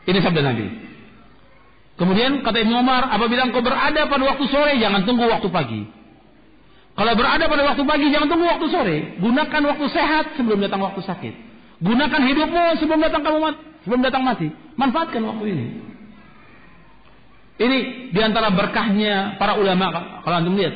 ini 0.09 0.19
sabda 0.19 0.41
Nabi 0.43 0.67
kemudian 1.95 2.41
kata 2.41 2.57
Ibnu 2.65 2.75
Umar 2.75 3.07
apabila 3.13 3.47
engkau 3.47 3.63
berada 3.63 4.09
pada 4.09 4.23
waktu 4.27 4.45
sore 4.49 4.75
jangan 4.81 5.07
tunggu 5.07 5.29
waktu 5.29 5.47
pagi 5.53 5.81
kalau 6.97 7.13
berada 7.15 7.47
pada 7.47 7.63
waktu 7.63 7.83
pagi 7.85 8.11
jangan 8.11 8.27
tunggu 8.27 8.45
waktu 8.49 8.67
sore 8.67 8.97
gunakan 9.21 9.61
waktu 9.71 9.85
sehat 9.93 10.25
sebelum 10.35 10.59
datang 10.59 10.81
waktu 10.83 10.99
sakit 11.05 11.51
Gunakan 11.81 12.21
hidupmu 12.29 12.65
sebelum 12.77 13.01
datang 13.01 13.25
kamu 13.25 13.37
mati, 13.41 13.61
sebelum 13.83 14.01
datang 14.05 14.21
mati. 14.21 14.47
Manfaatkan 14.77 15.21
waktu 15.25 15.45
ini. 15.49 15.65
Ini 17.56 18.12
di 18.12 18.20
antara 18.20 18.52
berkahnya 18.52 19.40
para 19.40 19.56
ulama. 19.56 20.20
Kalau 20.20 20.36
anda 20.36 20.50
lihat, 20.52 20.74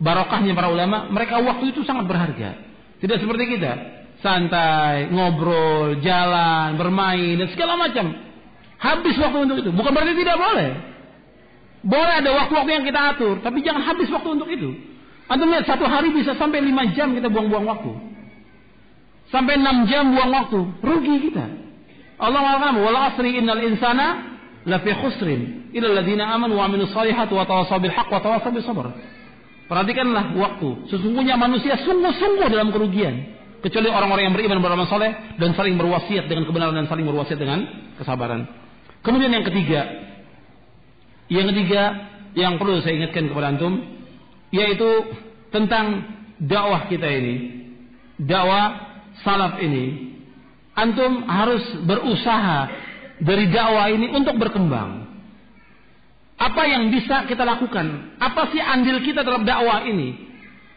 barokahnya 0.00 0.56
para 0.56 0.72
ulama, 0.72 1.12
mereka 1.12 1.36
waktu 1.44 1.76
itu 1.76 1.84
sangat 1.84 2.08
berharga. 2.08 2.56
Tidak 3.04 3.18
seperti 3.20 3.58
kita, 3.58 3.72
santai, 4.24 5.12
ngobrol, 5.12 6.00
jalan, 6.00 6.80
bermain 6.80 7.36
dan 7.36 7.48
segala 7.52 7.76
macam. 7.76 8.16
Habis 8.80 9.14
waktu 9.20 9.38
untuk 9.44 9.58
itu. 9.60 9.70
Bukan 9.76 9.92
berarti 9.92 10.14
tidak 10.16 10.36
boleh. 10.40 10.70
Boleh 11.82 12.14
ada 12.22 12.30
waktu-waktu 12.30 12.70
yang 12.70 12.84
kita 12.86 13.00
atur, 13.14 13.36
tapi 13.42 13.58
jangan 13.60 13.82
habis 13.82 14.08
waktu 14.08 14.28
untuk 14.32 14.48
itu. 14.48 14.70
Anda 15.26 15.44
lihat 15.50 15.66
satu 15.66 15.84
hari 15.84 16.14
bisa 16.14 16.32
sampai 16.38 16.62
lima 16.62 16.88
jam 16.94 17.12
kita 17.12 17.28
buang-buang 17.28 17.66
waktu. 17.66 17.92
Sampai 19.32 19.56
6 19.56 19.88
jam 19.88 20.12
buang 20.12 20.28
waktu. 20.28 20.60
Rugi 20.84 21.32
kita. 21.32 21.44
Allah 22.20 22.40
mengatakan, 22.44 22.76
"Wal 22.84 22.98
asri 23.00 23.40
innal 23.40 23.64
insana 23.64 24.31
lafi 24.64 24.90
khusrin 24.94 25.72
illa 25.74 25.88
alladziina 25.90 26.38
wa 26.38 26.62
amilus 26.64 26.92
salihati 26.94 27.32
wa 27.34 27.44
tawassaw 27.46 27.78
bil 27.82 27.94
haqq 27.94 28.10
wa 28.10 28.20
tawassaw 28.20 28.52
bis 28.54 28.66
sabr." 28.66 28.92
Perhatikanlah 29.72 30.36
waktu. 30.36 30.84
Sesungguhnya 30.92 31.40
manusia 31.40 31.80
sungguh-sungguh 31.80 32.44
dalam 32.52 32.68
kerugian. 32.76 33.40
Kecuali 33.64 33.88
orang-orang 33.88 34.28
yang 34.28 34.34
beriman 34.34 34.58
beramal 34.58 34.90
soleh 34.90 35.38
dan 35.38 35.54
saling 35.54 35.78
berwasiat 35.78 36.26
dengan 36.26 36.44
kebenaran 36.44 36.76
dan 36.76 36.90
saling 36.90 37.06
berwasiat 37.06 37.38
dengan 37.38 37.64
kesabaran. 37.96 38.44
Kemudian 39.06 39.32
yang 39.32 39.46
ketiga, 39.46 39.80
yang 41.30 41.46
ketiga 41.54 41.82
yang 42.36 42.58
perlu 42.58 42.82
saya 42.84 43.00
ingatkan 43.00 43.30
kepada 43.32 43.54
antum, 43.54 43.80
yaitu 44.52 44.90
tentang 45.54 46.04
dakwah 46.42 46.90
kita 46.90 47.06
ini. 47.06 47.64
Dakwah 48.20 48.92
salaf 49.22 49.56
ini, 49.62 50.10
antum 50.74 51.24
harus 51.24 51.62
berusaha 51.86 52.81
dari 53.22 53.46
dakwah 53.48 53.86
ini 53.94 54.10
untuk 54.10 54.34
berkembang. 54.36 55.06
Apa 56.42 56.62
yang 56.66 56.90
bisa 56.90 57.30
kita 57.30 57.46
lakukan? 57.46 58.18
Apa 58.18 58.50
sih 58.50 58.58
andil 58.58 58.98
kita 59.06 59.22
dalam 59.22 59.46
dakwah 59.46 59.86
ini? 59.86 60.18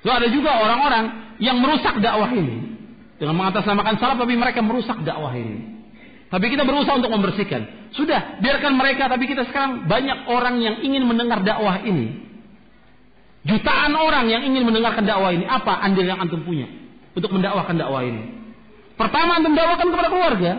Lalu 0.06 0.14
ada 0.14 0.28
juga 0.30 0.52
orang-orang 0.62 1.06
yang 1.42 1.58
merusak 1.58 1.98
dakwah 1.98 2.30
ini. 2.30 2.78
Dengan 3.18 3.36
mengatasnamakan 3.42 3.98
salaf 3.98 4.22
tapi 4.22 4.38
mereka 4.38 4.62
merusak 4.62 5.02
dakwah 5.02 5.34
ini. 5.34 5.74
Tapi 6.30 6.46
kita 6.54 6.62
berusaha 6.62 7.02
untuk 7.02 7.10
membersihkan. 7.10 7.92
Sudah, 7.98 8.38
biarkan 8.44 8.78
mereka 8.78 9.10
tapi 9.10 9.26
kita 9.26 9.48
sekarang 9.50 9.90
banyak 9.90 10.30
orang 10.30 10.62
yang 10.62 10.76
ingin 10.86 11.10
mendengar 11.10 11.42
dakwah 11.42 11.82
ini. 11.82 12.22
Jutaan 13.46 13.98
orang 13.98 14.30
yang 14.30 14.46
ingin 14.46 14.70
mendengarkan 14.70 15.06
dakwah 15.06 15.34
ini. 15.34 15.50
Apa 15.50 15.82
andil 15.82 16.06
yang 16.06 16.22
antum 16.22 16.46
punya? 16.46 16.86
untuk 17.16 17.32
mendakwahkan 17.32 17.80
dakwah 17.80 18.04
ini. 18.04 18.24
Pertama 19.00 19.40
antum 19.40 19.56
kepada 19.56 20.12
keluarga. 20.12 20.54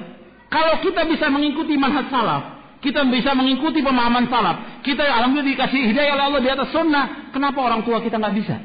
Kalau 0.57 0.81
kita 0.81 1.05
bisa 1.05 1.29
mengikuti 1.29 1.77
manhaj 1.77 2.09
salaf, 2.09 2.43
kita 2.81 3.05
bisa 3.13 3.37
mengikuti 3.37 3.85
pemahaman 3.85 4.25
salaf, 4.33 4.81
kita 4.81 5.05
alhamdulillah 5.05 5.53
dikasih 5.53 5.93
hidayah 5.93 6.17
oleh 6.17 6.25
Allah 6.33 6.41
di 6.41 6.49
atas 6.49 6.73
sunnah, 6.73 7.29
kenapa 7.29 7.61
orang 7.61 7.85
tua 7.85 8.01
kita 8.01 8.17
nggak 8.17 8.35
bisa? 8.41 8.57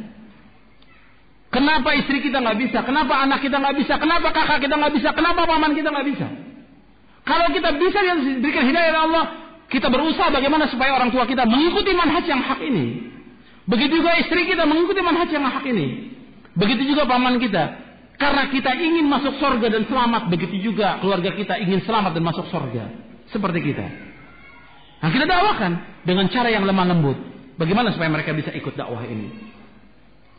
Kenapa 1.52 1.92
istri 2.00 2.24
kita 2.24 2.40
nggak 2.40 2.58
bisa? 2.64 2.80
Kenapa 2.88 3.20
anak 3.28 3.44
kita 3.44 3.60
nggak 3.60 3.76
bisa? 3.76 4.00
Kenapa 4.00 4.32
kakak 4.32 4.64
kita 4.64 4.80
nggak 4.80 4.94
bisa? 4.96 5.10
Kenapa 5.12 5.44
paman 5.44 5.76
kita 5.76 5.92
nggak 5.92 6.08
bisa? 6.16 6.28
Kalau 7.28 7.48
kita 7.52 7.76
bisa 7.76 8.00
diberikan 8.24 8.64
hidayah 8.72 8.90
oleh 8.96 9.04
Allah, 9.12 9.26
kita 9.68 9.92
berusaha 9.92 10.32
bagaimana 10.32 10.72
supaya 10.72 10.96
orang 10.96 11.12
tua 11.12 11.28
kita 11.28 11.44
mengikuti 11.44 11.92
manhaj 11.92 12.24
yang 12.24 12.40
hak 12.40 12.64
ini. 12.64 13.12
Begitu 13.68 14.00
juga 14.00 14.16
istri 14.16 14.48
kita 14.48 14.64
mengikuti 14.64 15.04
manhaj 15.04 15.28
yang 15.28 15.44
hak 15.44 15.68
ini. 15.68 16.08
Begitu 16.56 16.96
juga 16.96 17.04
paman 17.04 17.36
kita. 17.36 17.91
Karena 18.22 18.54
kita 18.54 18.78
ingin 18.78 19.10
masuk 19.10 19.42
surga 19.42 19.66
dan 19.74 19.90
selamat, 19.90 20.30
begitu 20.30 20.62
juga 20.62 21.02
keluarga 21.02 21.34
kita 21.34 21.58
ingin 21.58 21.82
selamat 21.82 22.14
dan 22.14 22.22
masuk 22.22 22.46
surga. 22.54 22.86
Seperti 23.34 23.66
kita. 23.66 23.82
Nah, 25.02 25.10
kita 25.10 25.26
dakwakan 25.26 26.06
dengan 26.06 26.30
cara 26.30 26.54
yang 26.54 26.62
lemah 26.62 26.86
lembut. 26.86 27.18
Bagaimana 27.58 27.90
supaya 27.90 28.14
mereka 28.14 28.38
bisa 28.38 28.54
ikut 28.54 28.78
dakwah 28.78 29.02
ini? 29.10 29.26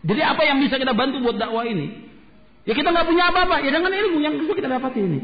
Jadi 0.06 0.22
apa 0.22 0.46
yang 0.46 0.62
bisa 0.62 0.78
kita 0.78 0.94
bantu 0.94 1.26
buat 1.26 1.34
dakwah 1.34 1.66
ini? 1.66 2.06
Ya 2.62 2.78
kita 2.78 2.94
nggak 2.94 3.06
punya 3.10 3.34
apa-apa, 3.34 3.66
ya 3.66 3.74
dengan 3.74 3.90
ilmu 3.90 4.18
yang 4.22 4.38
kita 4.38 4.70
dapat 4.70 4.92
ini. 5.02 5.18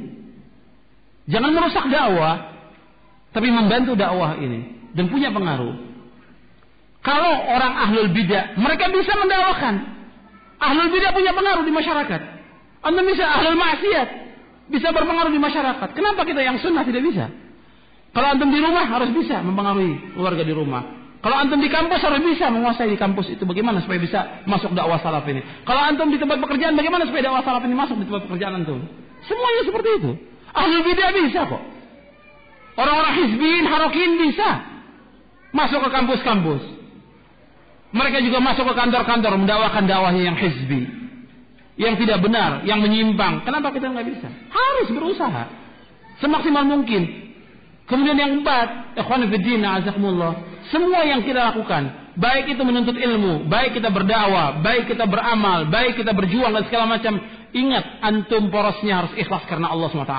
Jangan 1.31 1.55
merusak 1.55 1.87
dakwah, 1.87 2.59
tapi 3.31 3.55
membantu 3.55 3.95
dakwah 3.95 4.35
ini 4.35 4.91
dan 4.99 5.07
punya 5.07 5.31
pengaruh. 5.31 5.79
Kalau 7.07 7.35
orang 7.55 7.87
ahlul 7.87 8.11
bidah, 8.11 8.59
mereka 8.59 8.91
bisa 8.91 9.15
mendakwakan. 9.15 9.75
Ahlul 10.59 10.91
bidah 10.91 11.15
punya 11.15 11.31
pengaruh 11.31 11.63
di 11.63 11.71
masyarakat. 11.71 12.38
Anda 12.83 13.01
bisa 13.03 13.25
ahlul 13.27 13.59
maksiat. 13.59 14.09
Bisa 14.69 14.93
berpengaruh 14.93 15.33
di 15.33 15.41
masyarakat. 15.41 15.89
Kenapa 15.97 16.29
kita 16.29 16.45
yang 16.45 16.61
sunnah 16.61 16.85
tidak 16.85 17.01
bisa? 17.01 17.33
Kalau 18.13 18.29
antum 18.29 18.53
di 18.53 18.61
rumah 18.61 18.85
harus 18.85 19.11
bisa 19.17 19.41
mempengaruhi 19.41 20.13
keluarga 20.13 20.45
di 20.45 20.53
rumah. 20.53 20.83
Kalau 21.19 21.35
antum 21.35 21.59
di 21.59 21.67
kampus 21.67 21.99
harus 21.99 22.23
bisa 22.23 22.47
menguasai 22.53 22.95
di 22.95 22.99
kampus 23.01 23.35
itu 23.35 23.43
bagaimana 23.43 23.83
supaya 23.83 23.99
bisa 23.99 24.21
masuk 24.47 24.71
dakwah 24.77 25.03
salaf 25.03 25.27
ini. 25.27 25.43
Kalau 25.67 25.83
antum 25.83 26.13
di 26.13 26.21
tempat 26.21 26.39
pekerjaan 26.39 26.79
bagaimana 26.79 27.09
supaya 27.09 27.27
dakwah 27.27 27.43
salaf 27.43 27.65
ini 27.67 27.75
masuk 27.75 27.97
di 27.99 28.07
tempat 28.07 28.23
pekerjaan 28.31 28.55
antum. 28.63 28.79
Semuanya 29.27 29.63
seperti 29.67 29.91
itu. 29.99 30.11
Ahli 30.55 30.77
bidah 30.85 31.11
bisa 31.17 31.41
kok. 31.49 31.63
Orang-orang 32.79 33.15
hizbin, 33.25 33.65
harokin 33.67 34.11
bisa. 34.23 34.51
Masuk 35.51 35.83
ke 35.83 35.91
kampus-kampus. 35.91 36.63
Mereka 37.91 38.21
juga 38.21 38.39
masuk 38.39 38.69
ke 38.69 38.75
kantor-kantor 38.77 39.33
mendakwakan 39.41 39.85
dakwahnya 39.89 40.23
yang 40.29 40.37
hizbi. 40.39 41.08
Yang 41.79 42.05
tidak 42.05 42.19
benar, 42.27 42.67
yang 42.67 42.83
menyimpang. 42.83 43.47
Kenapa 43.47 43.71
kita 43.71 43.87
nggak 43.87 44.07
bisa? 44.11 44.29
Harus 44.51 44.89
berusaha. 44.91 45.47
Semaksimal 46.19 46.67
mungkin. 46.67 47.31
Kemudian 47.87 48.19
yang 48.19 48.31
keempat, 48.43 48.99
ikhwan 48.99 49.25
azakumullah. 49.25 50.33
Semua 50.69 51.01
yang 51.09 51.25
kita 51.25 51.55
lakukan, 51.55 52.13
baik 52.21 52.53
itu 52.53 52.61
menuntut 52.61 52.99
ilmu, 52.99 53.49
baik 53.49 53.81
kita 53.81 53.89
berdakwah, 53.89 54.61
baik 54.61 54.91
kita 54.93 55.09
beramal, 55.09 55.71
baik 55.73 55.97
kita 55.97 56.13
berjuang 56.13 56.53
dan 56.53 56.69
segala 56.69 56.85
macam, 56.85 57.17
ingat 57.57 58.05
antum 58.05 58.53
porosnya 58.53 59.01
harus 59.01 59.17
ikhlas 59.17 59.49
karena 59.49 59.73
Allah 59.73 59.89
SWT. 59.89 60.17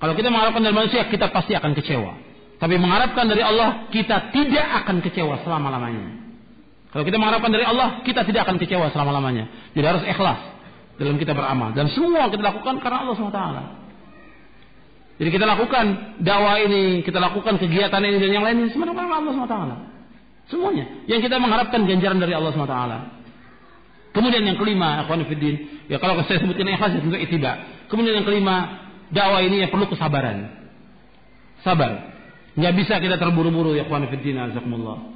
Kalau 0.00 0.14
kita 0.16 0.28
mengharapkan 0.32 0.64
dari 0.64 0.72
manusia, 0.72 1.04
kita 1.12 1.28
pasti 1.28 1.52
akan 1.52 1.76
kecewa. 1.76 2.12
Tapi 2.56 2.80
mengharapkan 2.80 3.28
dari 3.28 3.44
Allah, 3.44 3.90
kita 3.92 4.32
tidak 4.32 4.66
akan 4.84 5.04
kecewa 5.04 5.44
selama-lamanya. 5.44 6.23
Kalau 6.94 7.02
kita 7.02 7.18
mengharapkan 7.18 7.50
dari 7.50 7.66
Allah, 7.66 8.06
kita 8.06 8.22
tidak 8.22 8.46
akan 8.46 8.54
kecewa 8.54 8.86
selama-lamanya. 8.94 9.74
Jadi 9.74 9.82
harus 9.82 10.06
ikhlas 10.06 10.38
dalam 10.94 11.18
kita 11.18 11.34
beramal. 11.34 11.74
Dan 11.74 11.90
semua 11.90 12.30
kita 12.30 12.38
lakukan 12.38 12.78
karena 12.78 13.02
Allah 13.02 13.14
SWT. 13.18 13.40
Jadi 15.18 15.30
kita 15.34 15.42
lakukan 15.42 15.84
dakwah 16.22 16.54
ini, 16.62 17.02
kita 17.02 17.18
lakukan 17.18 17.58
kegiatan 17.58 17.98
ini 17.98 18.22
dan 18.22 18.30
yang 18.30 18.46
lain 18.46 18.62
ini 18.62 18.70
karena 18.70 19.10
Allah 19.10 19.34
SWT. 19.34 19.58
Semuanya. 20.54 20.84
Yang 21.10 21.26
kita 21.26 21.42
mengharapkan 21.42 21.82
ganjaran 21.82 22.22
dari 22.22 22.30
Allah 22.30 22.54
SWT. 22.54 22.78
Kemudian 24.14 24.46
yang 24.46 24.54
kelima, 24.54 25.02
akhwanifiddin, 25.02 25.90
ya 25.90 25.98
kalau 25.98 26.22
saya 26.22 26.38
sebutkan 26.38 26.70
ikhlas 26.78 26.94
ya 26.94 27.02
tentu 27.02 27.18
itiba. 27.18 27.58
Kemudian 27.90 28.22
yang 28.22 28.26
kelima, 28.26 28.86
dakwah 29.10 29.42
ini 29.42 29.66
yang 29.66 29.74
perlu 29.74 29.90
kesabaran. 29.90 30.46
Sabar. 31.66 32.14
Nggak 32.54 32.74
bisa 32.78 33.02
kita 33.02 33.18
terburu-buru 33.18 33.74
ya 33.74 33.82
akhwanifiddin, 33.82 34.38
azakumullah. 34.38 35.13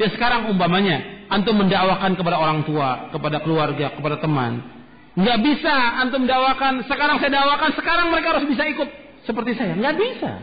Ya 0.00 0.08
sekarang 0.08 0.48
umpamanya, 0.48 1.28
antum 1.28 1.60
mendakwakan 1.60 2.16
kepada 2.16 2.40
orang 2.40 2.64
tua, 2.64 3.12
kepada 3.12 3.44
keluarga, 3.44 3.92
kepada 3.92 4.16
teman. 4.16 4.64
Nggak 5.12 5.38
bisa 5.44 5.74
antum 6.00 6.24
dakwakan, 6.24 6.88
sekarang 6.88 7.20
saya 7.20 7.36
dakwakan, 7.36 7.70
sekarang 7.76 8.06
mereka 8.08 8.26
harus 8.32 8.48
bisa 8.48 8.64
ikut 8.64 8.88
seperti 9.28 9.60
saya. 9.60 9.76
Nggak 9.76 10.00
bisa. 10.00 10.40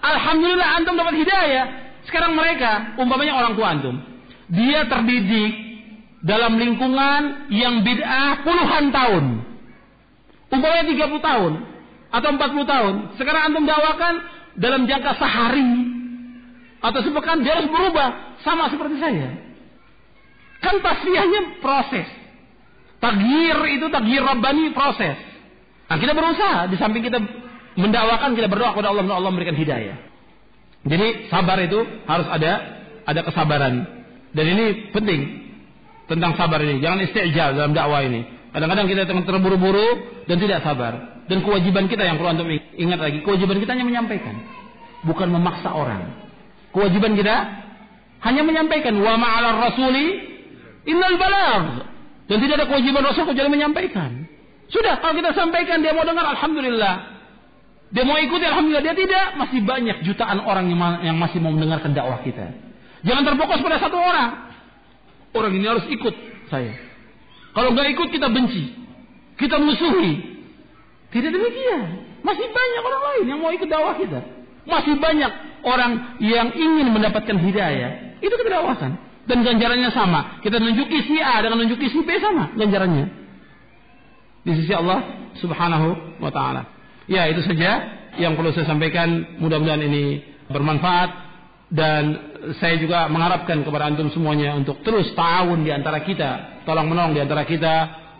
Alhamdulillah 0.00 0.68
antum 0.80 0.96
dapat 0.96 1.20
hidayah. 1.20 1.66
Sekarang 2.08 2.32
mereka, 2.32 2.96
umpamanya 2.96 3.36
orang 3.36 3.52
tua 3.52 3.68
antum, 3.68 4.00
dia 4.48 4.88
terdidik 4.88 5.52
dalam 6.24 6.56
lingkungan 6.56 7.52
yang 7.52 7.84
bid'ah 7.84 8.48
puluhan 8.48 8.88
tahun. 8.88 9.24
Umpamanya 10.48 10.88
30 10.88 11.20
tahun 11.20 11.52
atau 12.16 12.28
40 12.32 12.64
tahun. 12.64 12.94
Sekarang 13.20 13.52
antum 13.52 13.68
dakwakan 13.68 14.14
dalam 14.56 14.88
jangka 14.88 15.20
sehari 15.20 15.72
atau 16.80 17.00
sepekan 17.04 17.44
dia 17.44 17.60
harus 17.60 17.68
berubah 17.68 18.27
sama 18.42 18.70
seperti 18.70 18.96
saya. 18.98 19.28
Kan 20.58 20.82
tasfiyahnya 20.82 21.62
proses. 21.62 22.08
Tagir 22.98 23.58
itu 23.78 23.86
tagir 23.94 24.22
rabbani 24.22 24.74
proses. 24.74 25.14
Nah, 25.88 25.96
kita 25.96 26.12
berusaha 26.12 26.66
di 26.66 26.76
samping 26.76 27.06
kita 27.06 27.22
mendakwakan 27.78 28.34
kita 28.34 28.50
berdoa 28.50 28.74
kepada 28.74 28.90
Allah 28.90 29.06
Allah 29.06 29.30
memberikan 29.30 29.54
hidayah. 29.54 29.96
Jadi 30.82 31.30
sabar 31.30 31.58
itu 31.62 31.78
harus 32.06 32.26
ada 32.26 32.52
ada 33.06 33.20
kesabaran. 33.22 33.74
Dan 34.34 34.44
ini 34.44 34.90
penting 34.90 35.20
tentang 36.10 36.34
sabar 36.34 36.58
ini. 36.60 36.82
Jangan 36.82 36.98
istijal 37.06 37.54
dalam 37.54 37.72
dakwah 37.72 38.02
ini. 38.02 38.26
Kadang-kadang 38.50 38.86
kita 38.90 39.06
terburu-buru 39.06 39.88
dan 40.26 40.36
tidak 40.42 40.66
sabar. 40.66 41.22
Dan 41.28 41.44
kewajiban 41.44 41.86
kita 41.92 42.02
yang 42.08 42.16
perlu 42.16 42.40
untuk 42.40 42.48
ingat 42.80 42.98
lagi, 43.04 43.20
kewajiban 43.20 43.60
kita 43.60 43.76
hanya 43.76 43.84
menyampaikan, 43.84 44.32
bukan 45.04 45.28
memaksa 45.28 45.68
orang. 45.68 46.08
Kewajiban 46.72 47.12
kita 47.12 47.36
hanya 48.18 48.42
menyampaikan 48.42 48.98
wa 48.98 49.14
ma'alar 49.14 49.56
rasuli 49.70 50.06
innal 50.88 51.16
balagh. 51.20 51.66
Dan 52.28 52.44
tidak 52.44 52.54
ada 52.60 52.66
kewajiban 52.68 53.02
Rasul 53.08 53.24
kecuali 53.24 53.48
menyampaikan. 53.48 54.28
Sudah, 54.68 55.00
kalau 55.00 55.16
kita 55.16 55.32
sampaikan 55.32 55.80
dia 55.80 55.96
mau 55.96 56.04
dengar 56.04 56.28
alhamdulillah. 56.28 57.16
Dia 57.88 58.04
mau 58.04 58.20
ikuti 58.20 58.44
alhamdulillah 58.44 58.84
dia 58.84 58.92
tidak, 58.92 59.40
masih 59.40 59.64
banyak 59.64 60.04
jutaan 60.04 60.44
orang 60.44 60.68
yang, 60.68 60.80
yang 61.08 61.16
masih 61.16 61.40
mau 61.40 61.56
mendengarkan 61.56 61.96
dakwah 61.96 62.20
kita. 62.20 62.52
Jangan 63.00 63.32
terfokus 63.32 63.64
pada 63.64 63.80
satu 63.80 63.96
orang. 63.96 64.52
Orang 65.32 65.56
ini 65.56 65.64
harus 65.64 65.88
ikut 65.88 66.12
saya. 66.52 66.76
Kalau 67.56 67.72
nggak 67.72 67.96
ikut 67.96 68.08
kita 68.12 68.28
benci, 68.28 68.76
kita 69.40 69.56
musuhi. 69.56 70.36
Tidak 71.08 71.32
demikian. 71.32 72.04
Masih 72.20 72.44
banyak 72.44 72.82
orang 72.84 73.02
lain 73.08 73.24
yang 73.24 73.40
mau 73.40 73.48
ikut 73.56 73.68
dakwah 73.72 73.96
kita. 73.96 74.20
Masih 74.68 75.00
banyak 75.00 75.32
orang 75.64 76.20
yang 76.20 76.52
ingin 76.52 76.92
mendapatkan 76.92 77.40
hidayah. 77.40 78.07
Itu 78.18 78.34
kita 78.34 78.50
dakwakan. 78.50 78.92
Dan 79.28 79.44
ganjarannya 79.44 79.90
sama. 79.92 80.40
Kita 80.40 80.56
nunjuki 80.56 81.04
si 81.04 81.20
A 81.20 81.44
dengan 81.44 81.60
nunjuki 81.60 81.92
si 81.92 82.00
B 82.00 82.16
sama 82.16 82.56
ganjarannya. 82.56 83.06
Di 84.46 84.52
sisi 84.56 84.72
Allah 84.72 85.30
subhanahu 85.36 86.18
wa 86.24 86.30
ta'ala. 86.32 86.62
Ya, 87.04 87.28
itu 87.28 87.44
saja 87.44 87.84
yang 88.16 88.34
perlu 88.34 88.56
saya 88.56 88.64
sampaikan. 88.64 89.36
Mudah-mudahan 89.36 89.84
ini 89.84 90.24
bermanfaat 90.48 91.10
dan 91.68 92.02
saya 92.56 92.80
juga 92.80 93.12
mengharapkan 93.12 93.60
kepada 93.60 93.92
antum 93.92 94.08
semuanya 94.08 94.56
untuk 94.56 94.80
terus 94.80 95.12
ta'awun 95.12 95.60
di 95.60 95.70
antara 95.74 96.00
kita, 96.00 96.64
tolong 96.64 96.88
menolong 96.88 97.12
di 97.12 97.20
antara 97.20 97.44
kita 97.44 97.74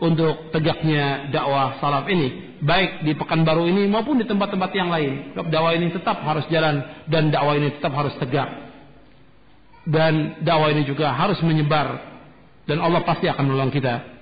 untuk 0.05 0.53
tegaknya 0.53 1.33
dakwah 1.33 1.81
salaf 1.81 2.07
ini, 2.13 2.61
baik 2.61 3.09
di 3.09 3.17
Pekanbaru 3.17 3.67
ini 3.67 3.89
maupun 3.89 4.21
di 4.21 4.29
tempat-tempat 4.29 4.71
yang 4.77 4.93
lain. 4.93 5.33
Dakwah 5.35 5.73
ini 5.75 5.91
tetap 5.91 6.21
harus 6.23 6.45
jalan 6.53 6.85
dan 7.09 7.33
dakwah 7.33 7.57
ini 7.57 7.73
tetap 7.81 7.97
harus 7.97 8.13
tegak 8.21 8.68
dan 9.89 10.45
dakwah 10.45 10.69
ini 10.69 10.85
juga 10.85 11.17
harus 11.17 11.41
menyebar 11.41 11.97
dan 12.69 12.85
Allah 12.85 13.01
pasti 13.09 13.25
akan 13.25 13.49
menolong 13.49 13.73
kita. 13.73 14.21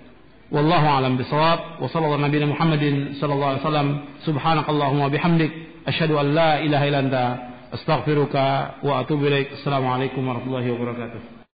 Wallahu 0.55 0.87
a'lam 0.87 1.19
bishawab. 1.19 1.83
Wa 1.83 1.91
sallallahu 1.91 2.23
nabiyina 2.23 2.47
Muhammadin 2.47 3.19
sallallahu 3.19 3.51
alaihi 3.59 3.63
wasallam. 3.67 3.89
Subhanakallahumma 4.23 5.11
wa 5.11 5.13
bihamdik 5.13 5.51
asyhadu 5.83 6.15
an 6.23 6.27
la 6.31 6.63
ilaha 6.63 6.85
illa 6.87 6.99
anta 7.03 7.25
astaghfiruka 7.75 8.79
wa 8.87 9.03
atubu 9.03 9.27
ilaik. 9.27 9.59
Assalamualaikum 9.59 10.23
warahmatullahi 10.23 10.71
wabarakatuh. 10.71 11.36